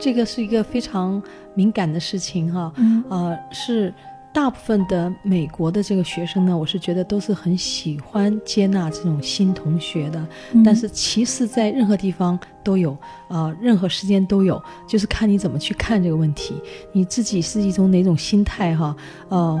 [0.00, 1.22] 这个是一个非常
[1.54, 2.72] 敏感的事情哈，
[3.10, 3.92] 呃是。
[4.32, 10.26] 大部分的美国的这个学生呢，我是觉得都是很喜欢接纳这种新同学的，
[10.64, 12.98] 但是其实在任何地方都有，
[13.28, 16.60] 呃，任何时间都有，就是看你怎么去看这个问题，
[16.92, 18.96] 你自己是一种哪种心态哈，
[19.28, 19.60] 呃。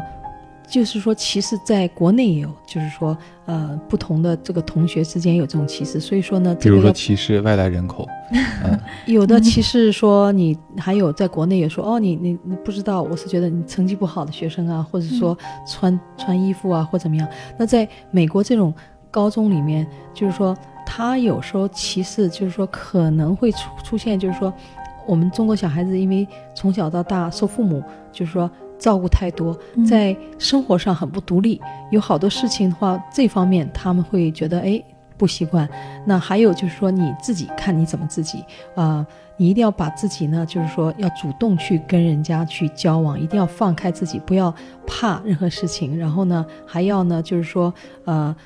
[0.74, 3.16] 就是说，其实在国内也有，就是说，
[3.46, 8.08] 呃，不同的这个同学之间有这种歧视，所以说呢，比如说歧视外来人口，
[9.06, 17.28] 有的歧视说你，还有在国内也说，哦，你你你不知道，我是觉得你成绩不好的学生啊，或者说穿穿衣服啊或怎么样。
[17.56, 18.74] 那在美国这种
[19.12, 24.52] 高中里面，就是说他有时候歧视，就是说可能会出出现，就是说
[25.06, 28.50] 我们中国小孩子因为从小到大受父母，就是说。
[28.84, 29.58] 照顾太多，
[29.88, 31.58] 在生活上很不独立，
[31.90, 34.82] 有好多事情的话，这方面他们会觉得哎
[35.16, 35.66] 不习惯。
[36.04, 39.06] 那还有就是说你自己看你怎么自己啊，
[39.38, 44.54] 你一定要把自己呢，就是说要主动去跟人家去交往，一定要放开自己，不要
[44.86, 45.98] 怕任何事情。
[45.98, 47.72] 然后呢，还要呢就是说
[48.04, 48.36] 呃，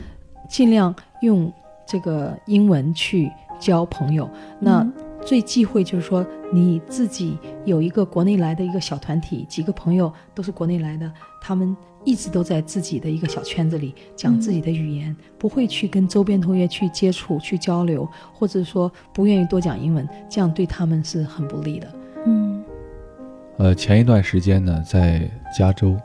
[0.48, 1.52] 尽量用
[1.84, 3.28] 这个英文去
[3.58, 4.30] 交朋友。
[4.60, 4.86] 那。
[5.26, 21.88] 最忌讳就是说你自己有一个国内来的一个小团体，几个朋友都是国内来的，他们一直都在自己的一个小圈子里讲自己的语言，不会去跟周边同学去接触、去交流，或者说不愿意多讲英文，这样对他们是很不利的。
[22.24, 22.64] 嗯，
[23.58, 25.96] 呃，前一段时间呢，在加州，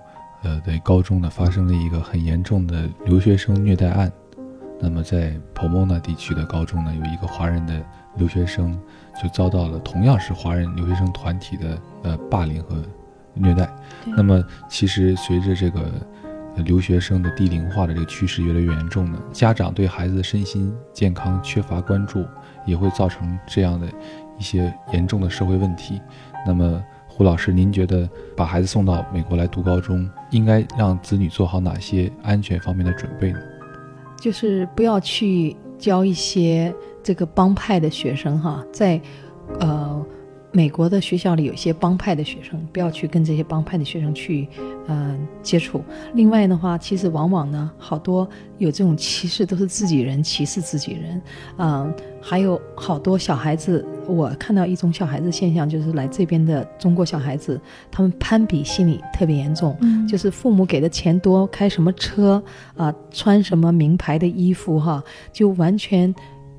[0.43, 4.11] 呃，的高中呢发生了一个很严重的留学生虐待案，
[4.77, 7.81] 那么在 Pomona 地区的高中呢，有一个华人的
[8.17, 8.77] 留学生。
[9.21, 12.75] 就遭到了同样是华人留学生团体的呃霸凌和
[13.33, 13.69] 虐待。
[14.05, 15.81] 那么，其实随着这个
[16.57, 22.25] 留学生的低龄化的这个趋势越来越严重呢，家长对孩子的身心健康缺乏关注，
[22.65, 23.87] 也会造成这样的
[24.37, 26.01] 一些严重的社会问题。
[26.45, 33.39] 那么，胡老师，您觉得把孩子送到美国来读高中，应该让子女做好哪些安全方面的准备呢？
[34.21, 36.73] 就是不要去教一些。
[37.03, 38.99] 这个帮派的学生哈，在
[39.59, 40.05] 呃
[40.51, 44.47] 美国的学校里有一些帮派的学生，不要去跟这些帮派的学生去
[44.85, 45.81] 呃接触。
[46.13, 48.29] 另外的话，其实往往呢，好多
[48.59, 51.21] 有这种歧视都是自己人歧视自己人，
[51.57, 51.91] 嗯，
[52.21, 59.75] 还有好多小孩子，我看到一种小孩子现象，就是来这边的中国小孩子，他们攀比心理特别严重，
[60.07, 62.41] 就是父母给的钱多，开什么车
[62.77, 66.13] 啊，穿什么名牌的衣服哈，就完全。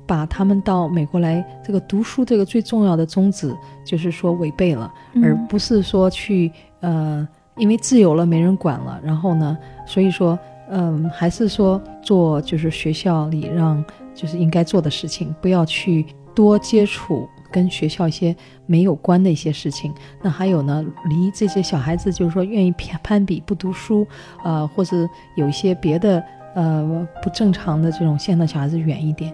[0.07, 4.93] 把他们到美国来，这个读书这个最重要的宗旨，就是说违背了，
[5.23, 6.51] 而不是说去
[6.81, 7.27] 呃，
[7.57, 10.37] 因为自由了没人管了，然后呢，所以说
[10.69, 13.83] 嗯，还是说做就是学校里让
[14.13, 18.35] 就是应该做的事情，不要去多接触跟学校一些
[18.65, 19.93] 没有关的一些事情。
[20.21, 24.05] 那还有呢，离这些小孩子就是说愿意攀攀比不读书，
[24.43, 26.23] 呃，或者有一些别的
[26.55, 29.33] 呃不正常的这种现在小孩子远一点。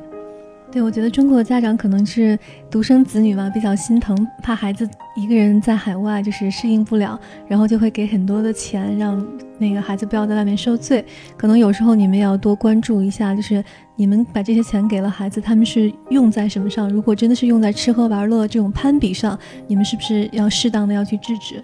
[0.72, 9.22] 对，我觉得中国的家长可能是独生子女嘛，比较心疼，怕孩子一个人在海外就是适应不了，然后就会给很多的钱，让
[9.58, 11.04] 那个孩子不要在外面受罪。
[11.36, 13.62] 可能有时候你们要多关注一下，就是
[13.98, 16.88] 你们把这些钱给了孩子，他们是用在什么上？
[16.90, 21.62] 如果真的是用在吃喝玩乐这种攀比上，你们是不是要适当的要去制止？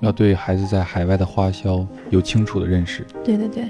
[0.00, 3.06] 要对孩子在海外的花销有清楚的认识。
[3.24, 3.64] 对对对。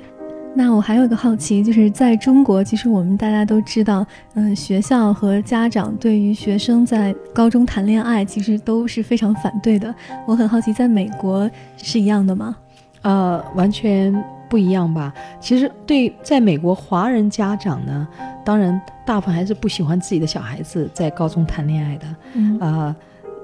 [0.55, 9.94] 那我还有一个好奇，就是在中国，其实我们大家都知道，嗯，学校和家长对于学生在高中谈恋爱，其实都是非常反对的。
[10.26, 12.55] 我很好奇，在美国是一样的吗？
[13.00, 14.14] 呃，完全
[14.48, 15.12] 不一样吧。
[15.40, 18.07] 其实对，在美国华人家长呢，
[18.44, 22.07] 当然大部分还是不喜欢自己的小孩子在高中谈恋爱的。
[22.34, 22.94] 嗯啊。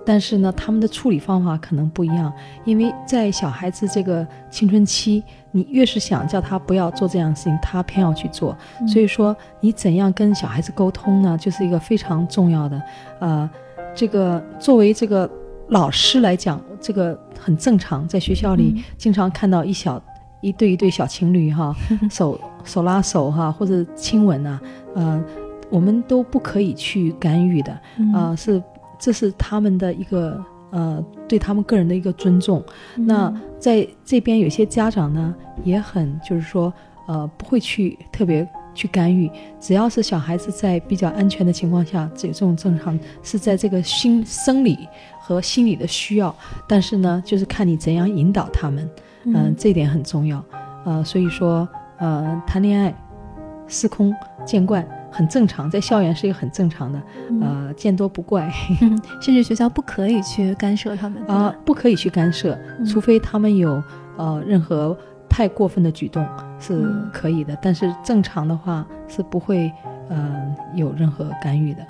[0.08, 2.32] 但是呢，他们的处理方法可能不一样，
[2.64, 8.56] 因为在小孩子这个青春期，你越是想叫他不要做这样的事情，他偏要去做。
[8.86, 12.82] 所以说，你怎样跟小孩子沟通呢，就是一个非常重要的。
[13.20, 13.50] 呃，
[13.94, 15.30] 这个作为这个
[15.68, 20.02] 老师来讲，这个很正常，在学校里经常看到一小
[20.40, 21.76] 一对一对小情侣哈，
[22.10, 24.58] 手手拉手哈，或者亲吻啊，
[24.94, 25.22] 呃，
[25.68, 27.78] 我们都不可以去干预的
[28.14, 28.62] 啊，是。
[28.98, 32.62] 这是他们的一个呃，对他们个人的一个尊重。
[32.96, 35.34] 那在这边有些家长呢，
[35.64, 36.72] 也很就是说，
[37.06, 39.30] 呃，不会去特别去干预。
[39.58, 44.88] 只要是小孩子在比较安全的情况下，这这种正常是在这个心生理
[45.20, 46.34] 和心理的需要。
[46.66, 48.90] 但是呢，就是看你怎样引导他们，
[49.24, 50.44] 嗯，这点很重要。
[50.84, 51.66] 呃，所以说，
[51.98, 52.94] 呃，谈恋爱，
[53.66, 54.86] 司空见惯。
[55.10, 57.02] 很正常，在校园是一个很正常的，
[57.40, 58.50] 呃，见多不怪，
[59.20, 63.82] 甚至学校不可以去干涉他们啊，不可以去干涉，除非他们有
[64.16, 64.96] 呃任何
[65.28, 66.26] 太过分的举动
[66.58, 69.72] 是可以的，但是正常的话是不会
[70.08, 71.80] 呃有任何干预的。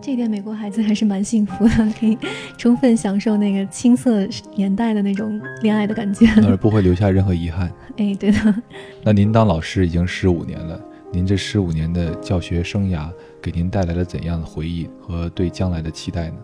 [0.00, 2.16] 这一点美国孩子还是蛮幸福的，可以
[2.56, 7.68] 充分享受那个青涩年代的那种恋爱的感觉，而不会留下任何遗憾。
[7.98, 8.54] 哎，对的。
[9.02, 10.80] 那您当老师已经十五年了。
[11.10, 13.08] 您这十五年的教学生涯
[13.40, 16.36] 给您带来了怎样的回忆和对将来的期待呢？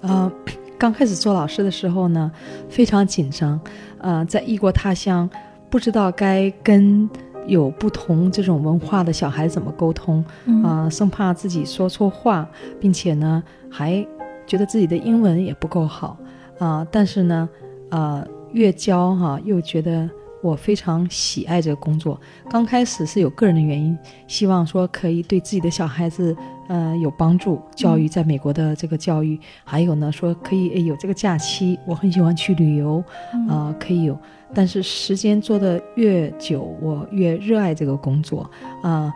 [0.00, 0.32] 呃，
[0.76, 2.30] 刚开始做老师的时候呢，
[2.68, 3.60] 非常紧张，
[3.98, 5.30] 呃，在异国他乡，
[5.70, 7.08] 不知道该跟
[7.46, 10.24] 有不同这种文化的小孩怎么沟通，
[10.64, 12.48] 啊，生怕自己说错话，
[12.80, 14.04] 并且呢，还
[14.46, 16.16] 觉得自己的英文也不够好，
[16.58, 17.48] 啊，但是呢，
[17.90, 20.10] 呃，越教哈，又觉得。
[20.42, 22.20] 我非常喜爱这个工作。
[22.50, 26.36] 刚开始是有个人的原因，希望说可以对自己的小孩子，
[26.68, 27.62] 呃，有帮助。
[27.74, 33.02] 教育在美国的这个教育，还有呢，说可以有这个假期，我很喜欢去旅游，
[33.48, 34.18] 啊，可以有。
[34.52, 38.50] 但是时间做的越久，我越热爱这个工作，
[38.82, 39.10] 啊。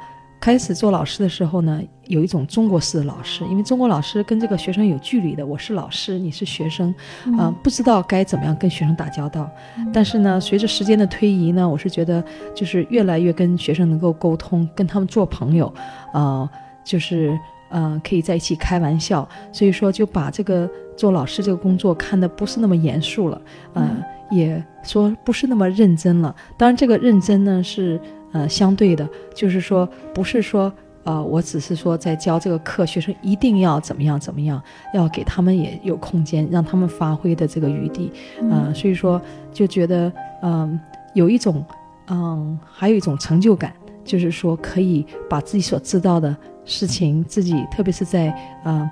[0.47, 6.95] 开始做老师的时候呢，有一种中国式的老师，因为中国老师跟这个学生有距离的，我是老师，你是学生，
[7.37, 9.51] 啊，不知道该怎么样跟学生打交道。
[9.93, 12.23] 但是呢，随着时间的推移呢，我是觉得
[12.55, 15.75] 就是越来越跟学生能够沟通，跟他们做朋友，
[16.13, 16.49] 啊，
[16.85, 17.37] 就是
[17.71, 23.43] 呃可以在一起开玩笑，所以说就把这个做老师这个工作看得不是那么严肃了，
[23.75, 23.91] 啊，
[24.31, 26.33] 也说不是那么认真了。
[26.57, 28.01] 当然，这个认真呢是。
[28.37, 30.71] 呃，相对的，就是说，不是说，
[31.05, 34.63] 呃，我只是说在教这个课，学生一定要怎么样怎么样，
[34.93, 38.13] 要给他们也有空间，让他们发挥的这个余地，
[38.51, 39.19] 呃，所以说
[39.51, 40.13] 就觉得，
[40.43, 40.79] 嗯，
[41.15, 41.65] 有一种，
[42.09, 43.73] 嗯，还有一种成就感，
[44.05, 48.87] 就是说可以把自己所知道的事情，自己特别是在，嗯。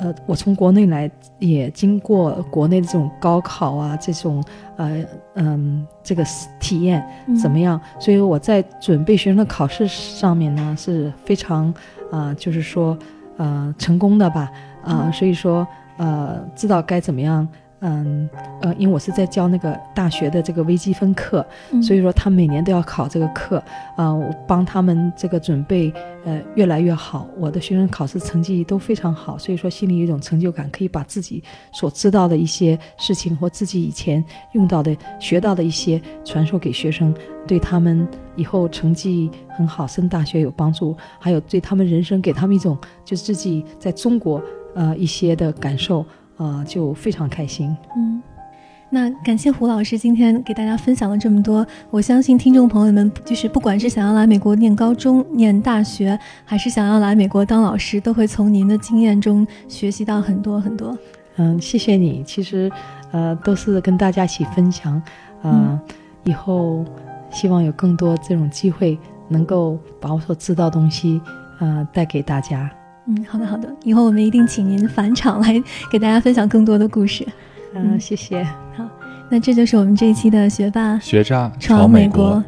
[0.00, 4.42] 呃，我从国内来，也经过国内的这种高考啊，这种
[4.76, 6.24] 呃嗯，这个
[6.58, 7.04] 体验
[7.40, 7.80] 怎么样？
[7.98, 11.72] 所以我在准备学生的考试上面呢，是非常
[12.10, 12.98] 啊，就是说
[13.36, 14.50] 呃成功的吧
[14.82, 15.66] 啊，所以说
[15.98, 17.46] 呃知道该怎么样。
[17.82, 18.28] 嗯
[18.60, 21.44] 呃，因为我是在教那个大学的这个微积分课，
[21.82, 23.62] 所以说他每年都要考这个课，
[23.96, 25.92] 啊，我帮他们这个准备，
[26.24, 27.26] 呃，越来越好。
[27.36, 37.12] 我的学生考试成绩都非常好，所以说心里有一种成就感，可以把自己所知道的一些事情或自己以前用到的、学到的一些传授给学生，
[37.48, 38.06] 对他们
[38.36, 44.40] 以后成绩很好、升大学有帮助，还有对他们人生给他们一种就是自己在中国
[44.76, 46.06] 呃一些的感受。
[46.36, 47.76] 啊，就非常开心。
[47.96, 48.22] 嗯，
[48.90, 51.66] 那感谢胡老师今天给大家分享了这么多。
[51.90, 60.96] 我相信听众朋友们，就是不管是想要来美国念高中、念大学，还是想要来美国当老师，都会从您的经验中学习到很多很多。
[61.36, 62.22] 嗯，谢谢你。
[62.24, 62.70] 其实，
[63.10, 65.00] 呃，都是跟大家一起分享。
[65.42, 65.78] 嗯，
[66.24, 66.84] 以后
[67.30, 71.20] 希望有更多这种机会，能够把我所知道东西，
[71.58, 72.70] 呃，带给大家。
[73.06, 77.26] 嗯，好的好的，以后我们一定请您返场来给大家分享更多的故事。
[77.74, 78.44] 嗯，谢谢。
[78.76, 78.88] 好，
[79.28, 82.42] 那这就是我们这一期的学霸学渣闯美国。